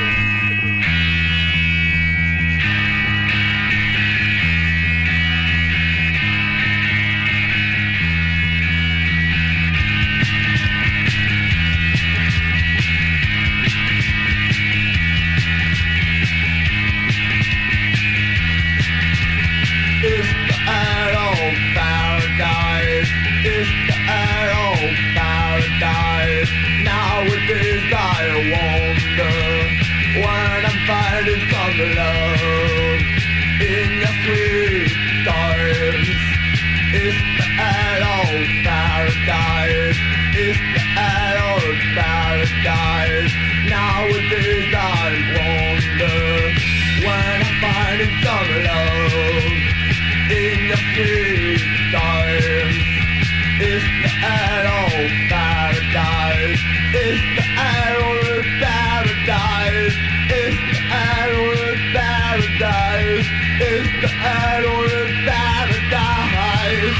[62.34, 63.26] Paradise.
[63.60, 64.82] It's the arrow
[65.24, 66.98] paradise.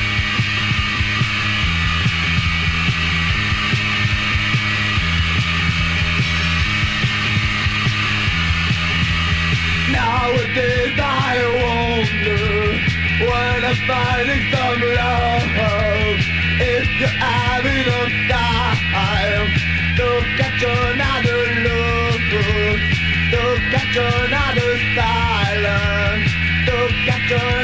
[9.91, 12.45] Nowadays I wonder
[13.27, 15.43] when I'm finding some love.
[16.61, 19.49] If you have enough time,
[19.99, 22.23] look at another look.
[23.33, 24.24] Look at another
[27.37, 27.64] good.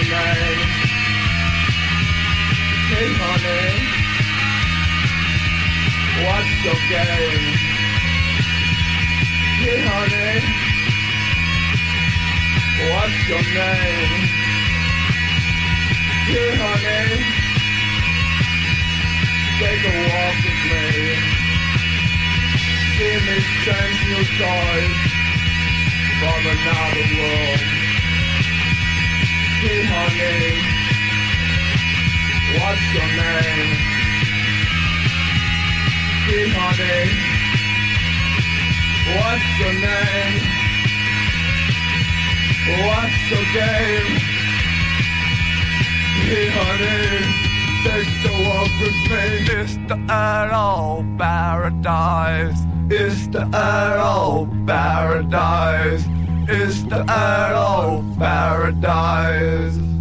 [0.00, 0.58] Your?
[2.88, 3.66] Hey honey
[6.24, 7.46] What's your game?
[9.60, 10.32] Hey honey
[12.88, 14.22] What's your name?
[16.28, 17.06] Hey honey
[19.60, 20.86] Take a walk with me
[22.96, 24.98] Give me strange new toys
[26.18, 27.81] From another world
[29.92, 30.56] Honey,
[32.58, 33.70] what's your name?
[36.26, 37.32] Hey honey,
[39.16, 40.36] What's your name?
[42.86, 44.12] What's your game?
[46.24, 47.08] Hey honey,
[47.84, 49.24] take the walk with me.
[49.60, 52.60] It's the Earl Paradise.
[52.88, 56.04] It's the Earl Paradise.
[56.48, 59.91] It's the Earl Paradise.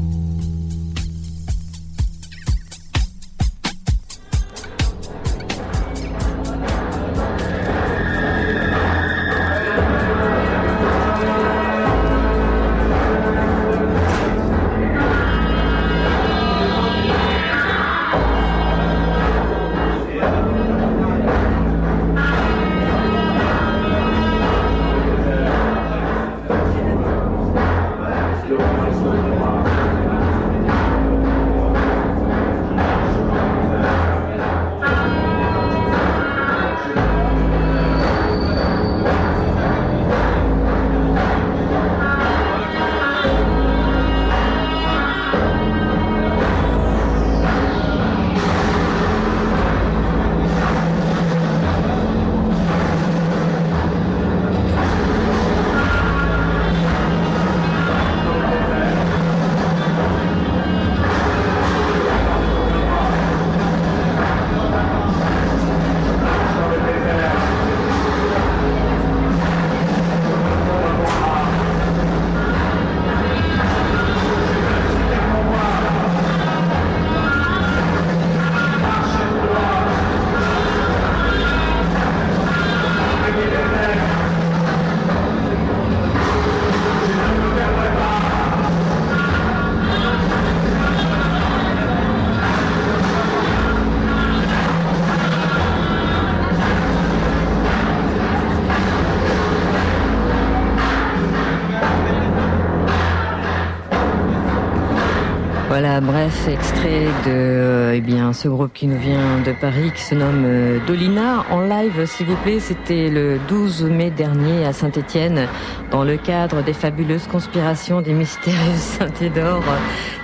[106.32, 110.16] Bref, extrait de euh, eh bien ce groupe qui nous vient de Paris, qui se
[110.16, 111.46] nomme euh, Dolina.
[111.50, 115.48] En live, s'il vous plaît, c'était le 12 mai dernier à Saint-Étienne,
[115.92, 118.58] dans le cadre des fabuleuses conspirations des mystérieuses
[119.00, 119.64] Saint-Édore.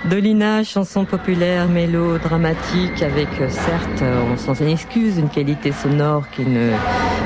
[0.04, 6.70] Dolina, chanson populaire, mélo-dramatique, avec euh, certes, on s'en excuse, une qualité sonore qui ne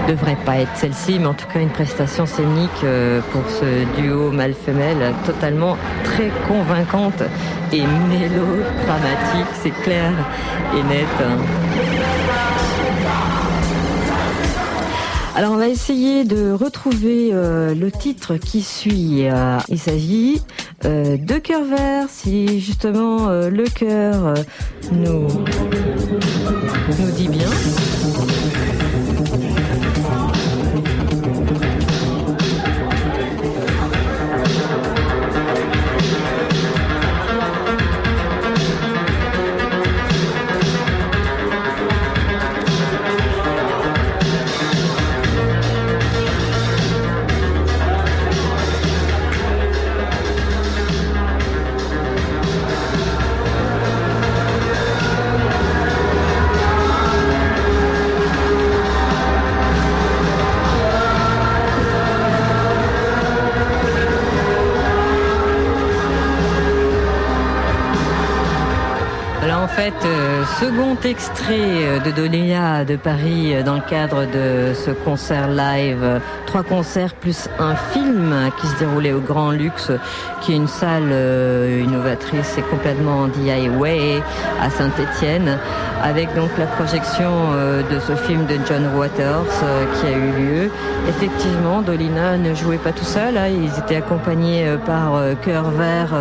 [0.09, 2.85] devrait pas être celle-ci, mais en tout cas une prestation scénique
[3.31, 7.23] pour ce duo mâle-femelle totalement très convaincante
[7.73, 10.13] et mélodramatique, c'est clair
[10.75, 11.07] et net.
[15.35, 19.27] Alors on va essayer de retrouver euh, le titre qui suit.
[19.27, 20.43] Euh, il s'agit
[20.85, 24.35] euh, de cœur vert, si justement le cœur
[24.93, 25.27] nous,
[26.99, 27.49] nous dit bien.
[71.03, 76.21] Second extrait euh, de Doléa de Paris euh, dans le cadre de ce concert live.
[76.47, 79.91] Trois concerts plus un film qui se déroulait au Grand Luxe,
[80.41, 84.23] qui est une salle euh, innovatrice et complètement DIY
[84.61, 85.59] à Saint-Étienne,
[86.03, 87.31] avec donc la projection
[87.91, 89.45] de ce film de John Waters
[89.95, 90.71] qui a eu lieu.
[91.09, 96.15] Effectivement, Dolina ne jouait pas tout seul, hein, ils étaient accompagnés par Cœur Vert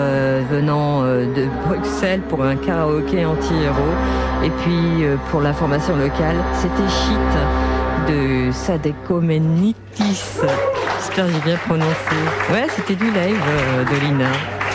[0.52, 3.96] venant de Bruxelles pour un karaoké anti-héros.
[4.44, 7.32] Et puis euh, pour la formation locale, c'était Shit
[8.08, 9.76] de Sadeko-Menitis.
[11.00, 12.16] J'espère que j'ai bien prononcé.
[12.52, 14.28] Ouais, c'était du live euh, Dolina.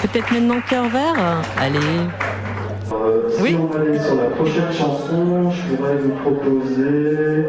[0.03, 1.79] Peut-être maintenant Cœur Vert Allez.
[2.93, 3.57] Euh, si Oui.
[3.59, 7.49] on allait sur la prochaine chanson, je pourrais vous proposer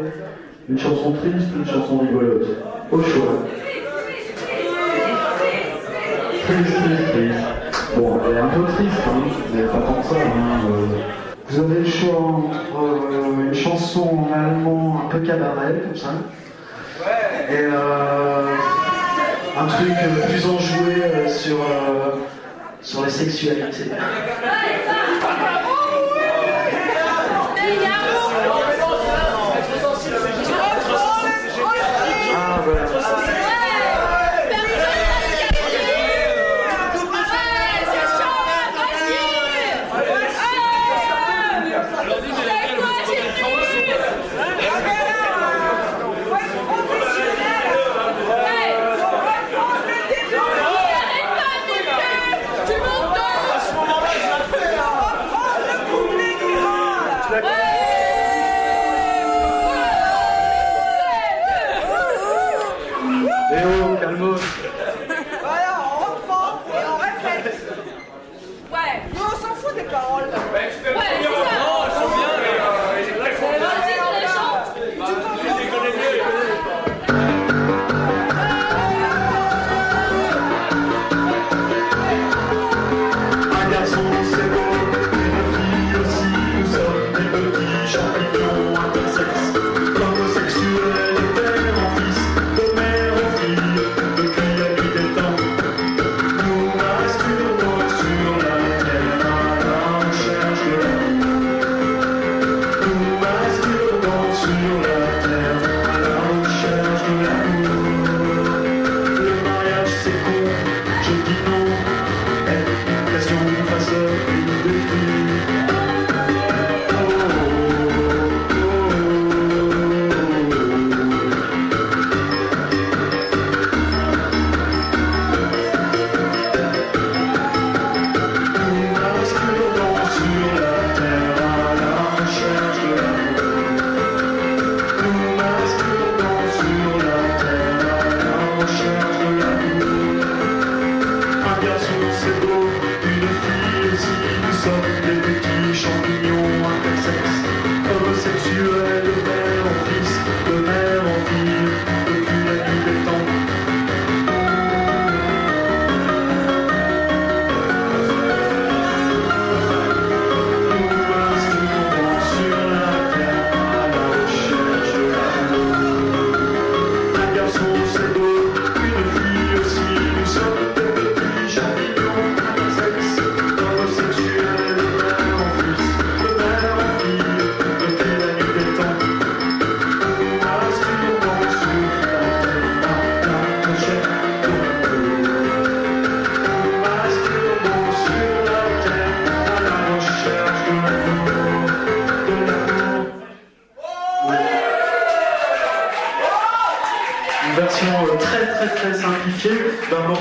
[0.68, 2.46] une chanson triste ou une chanson rigolote.
[2.90, 3.44] Au choix.
[6.46, 7.44] Triste, triste, triste.
[7.96, 9.22] Bon, elle est un peu triste, hein,
[9.54, 10.14] mais pas tant que ça.
[10.16, 11.27] hein, euh.
[11.50, 16.10] Vous avez le choix entre euh, une chanson en allemand un peu cabaret, comme ça,
[17.50, 18.54] et euh,
[19.58, 22.16] un truc euh, plus enjoué euh, sur, euh,
[22.82, 23.90] sur les sexualités.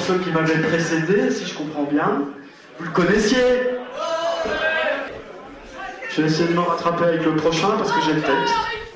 [0.07, 2.23] Morceau qui m'avait précédé, si je comprends bien.
[2.79, 3.37] Vous le connaissiez
[6.09, 8.86] Je vais essayer de me rattraper avec le prochain parce que j'ai le texte.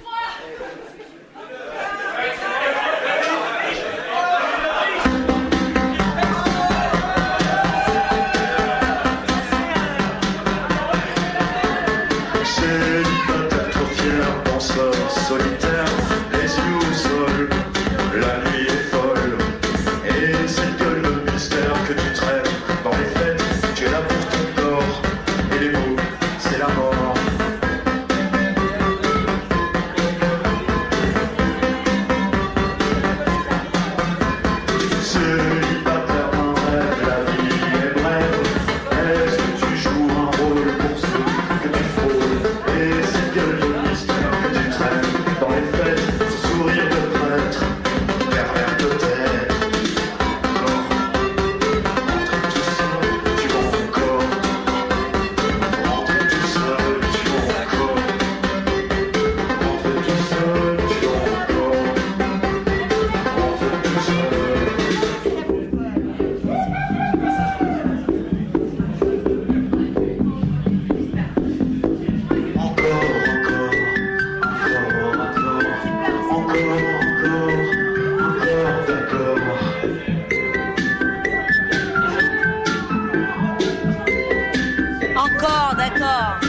[85.41, 86.39] Encore, d'accord.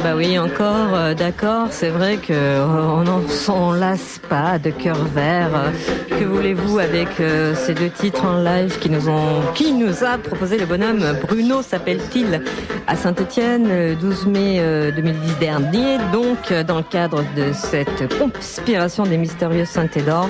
[0.00, 1.68] Bah oui, encore, euh, d'accord.
[1.70, 5.50] C'est vrai que euh, n'en s'en lasse pas de cœur vert.
[5.54, 5.70] Euh,
[6.18, 10.18] Que voulez-vous avec euh, ces deux titres en live qui nous ont, qui nous a
[10.18, 12.42] proposé le bonhomme Bruno s'appelle-t-il
[12.86, 15.98] à Saint-Étienne le 12 mai euh, 2010 dernier.
[16.12, 20.28] Donc, euh, dans le cadre de cette conspiration des mystérieux Saint-Édor,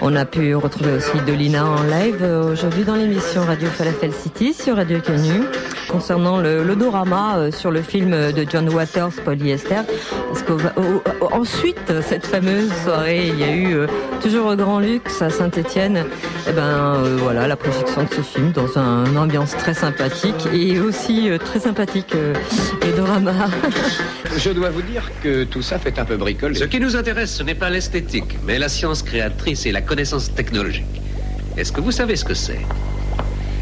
[0.00, 4.54] on a pu retrouver aussi Dolina en live euh, aujourd'hui dans l'émission Radio Falafel City
[4.54, 5.42] sur Radio Canu
[5.88, 6.64] concernant le,
[7.36, 9.82] euh, sur le film de John Waters Polyester.
[10.28, 10.42] Parce
[12.12, 13.86] cette fameuse soirée, il y a eu euh,
[14.20, 16.04] toujours au Grand Luxe à Saint-Étienne,
[16.48, 20.46] eh ben euh, voilà la projection de ce film dans un- une ambiance très sympathique
[20.52, 22.34] et aussi euh, très sympathique euh,
[22.82, 23.32] le dorama.
[24.36, 26.54] Je dois vous dire que tout ça fait un peu bricoler.
[26.54, 30.32] Ce qui nous intéresse, ce n'est pas l'esthétique, mais la science créatrice et la connaissance
[30.34, 31.00] technologique.
[31.56, 32.60] Est-ce que vous savez ce que c'est?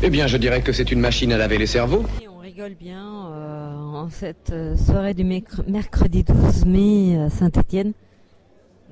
[0.02, 2.04] Eh bien, je dirais que c'est une machine à laver les cerveaux.
[2.34, 7.92] On rigole bien euh, en cette euh, soirée du merc- mercredi 12 mai à Saint-Étienne,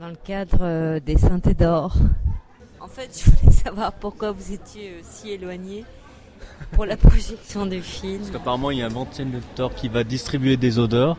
[0.00, 1.96] dans le cadre euh, des Saintés d'Or.
[2.98, 5.84] En fait, je voulais savoir pourquoi vous étiez euh, si éloigné
[6.72, 8.18] pour la projection du film.
[8.18, 11.16] Parce qu'apparemment, il y a un ventilateur qui va distribuer des odeurs.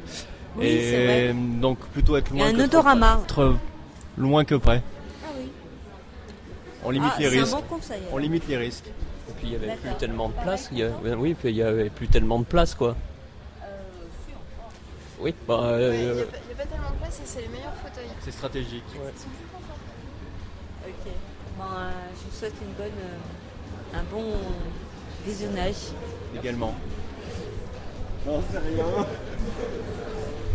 [0.58, 1.34] Oui, et vrai.
[1.62, 3.20] donc plutôt être Il y a loin un que odorama.
[3.24, 3.56] être
[4.18, 4.84] loin que près.
[5.24, 5.50] Ah oui.
[6.84, 7.52] On limite Ah, les un risques.
[7.56, 8.88] bon conseil, On limite les risques.
[8.88, 10.68] Et puis il y avait plus tellement de place.
[10.74, 12.98] Il y a- oui, puis il y avait plus tellement de place quoi.
[15.22, 15.60] Oui, bah.
[15.62, 17.74] Il n'y euh, a, pas- y a pas tellement de place et c'est les meilleurs
[17.76, 18.10] fauteuils.
[18.22, 18.84] C'est stratégique.
[21.60, 24.24] Bon, euh, je vous souhaite une bonne, euh, un bon
[25.26, 25.76] visionnage.
[26.42, 26.74] Également.
[28.26, 28.86] Non, c'est rien.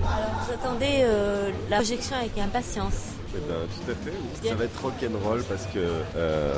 [0.03, 3.09] Alors vous attendez euh, la projection avec impatience.
[3.37, 4.11] Eh ben, tout à fait.
[4.43, 4.49] oui.
[4.49, 5.79] Ça va être rock'n'roll parce que
[6.17, 6.55] euh,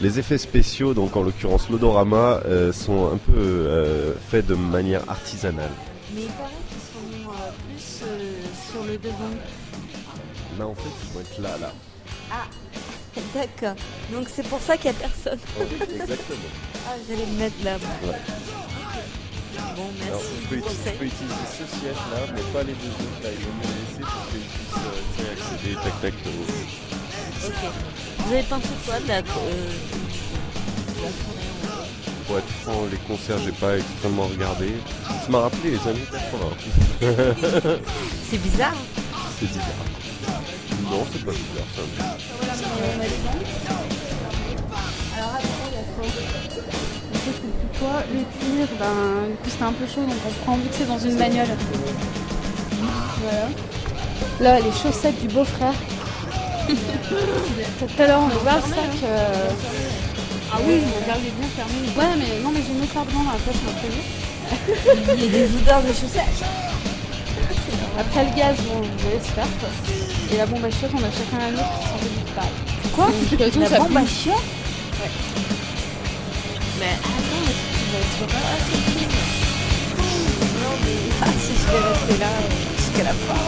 [0.00, 5.08] les effets spéciaux, donc en l'occurrence l'odorama, euh, sont un peu euh, faits de manière
[5.08, 5.70] artisanale.
[6.12, 8.32] Mais il paraît qu'ils sont euh, plus euh,
[8.72, 9.36] sur le devant.
[10.58, 11.72] Là, en fait, ils vont être là, là.
[12.32, 12.46] Ah,
[13.34, 13.74] d'accord.
[14.12, 15.38] Donc c'est pour ça qu'il n'y a personne.
[15.82, 16.50] Exactement.
[16.88, 17.74] Ah, j'allais me mettre là.
[17.76, 18.20] Ouais.
[19.76, 20.08] Bon, merci.
[20.08, 20.60] Alors, je peux, je
[21.04, 23.20] utiliser ce siège-là, mais pas les deux autres.
[23.22, 26.14] Là, ils vont me laisser pour qu'ils puissent euh, tu sais, accéder tac tac.
[26.26, 27.72] au- Ok.
[28.18, 31.08] Vous avez pensé quoi de la, euh, de la
[32.26, 34.72] Pour être franc, les concerts, j'ai pas extrêmement regardé.
[35.24, 36.56] Ça m'a rappelé les années 80.
[38.30, 38.74] C'est bizarre.
[39.38, 39.84] C'est bizarre.
[40.90, 41.82] Non, c'est pas bizarre, ça.
[45.16, 45.84] Alors après, il y a
[47.78, 50.68] quoi Le le cuir, ben, du coup c'était un peu chaud donc on prend vu
[50.68, 51.46] que c'est dans une bagnole.
[53.22, 53.48] Voilà.
[54.40, 55.72] Là, les chaussettes du beau-frère.
[56.68, 58.78] Tout à l'heure, on a ouvert le sac.
[59.04, 59.48] euh,
[60.52, 61.74] Ah oui, regardez bien fermé.
[61.96, 64.00] Ouais, mais non, mais j'ai mis carte dans la poche, m'a prévu.
[65.16, 66.44] Il y a des odeurs de chaussettes.
[67.98, 69.68] Après le gaz, bon, je laisse faire quoi.
[70.32, 72.50] Et la bombe à chiottes, on a chacun la nôtre qui du pareil.
[72.94, 73.06] Quoi
[73.38, 73.96] Donc, La ça bombe pue.
[73.98, 74.34] à chiottes
[75.00, 75.10] Ouais.
[76.78, 79.08] Mais attends, mais tu vas être pas assez cool.
[80.62, 83.42] Non, mais ah, si je vais rester là euh, jusqu'à la fin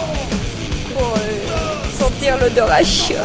[0.94, 3.18] pour euh, sentir l'odeur à chiottes.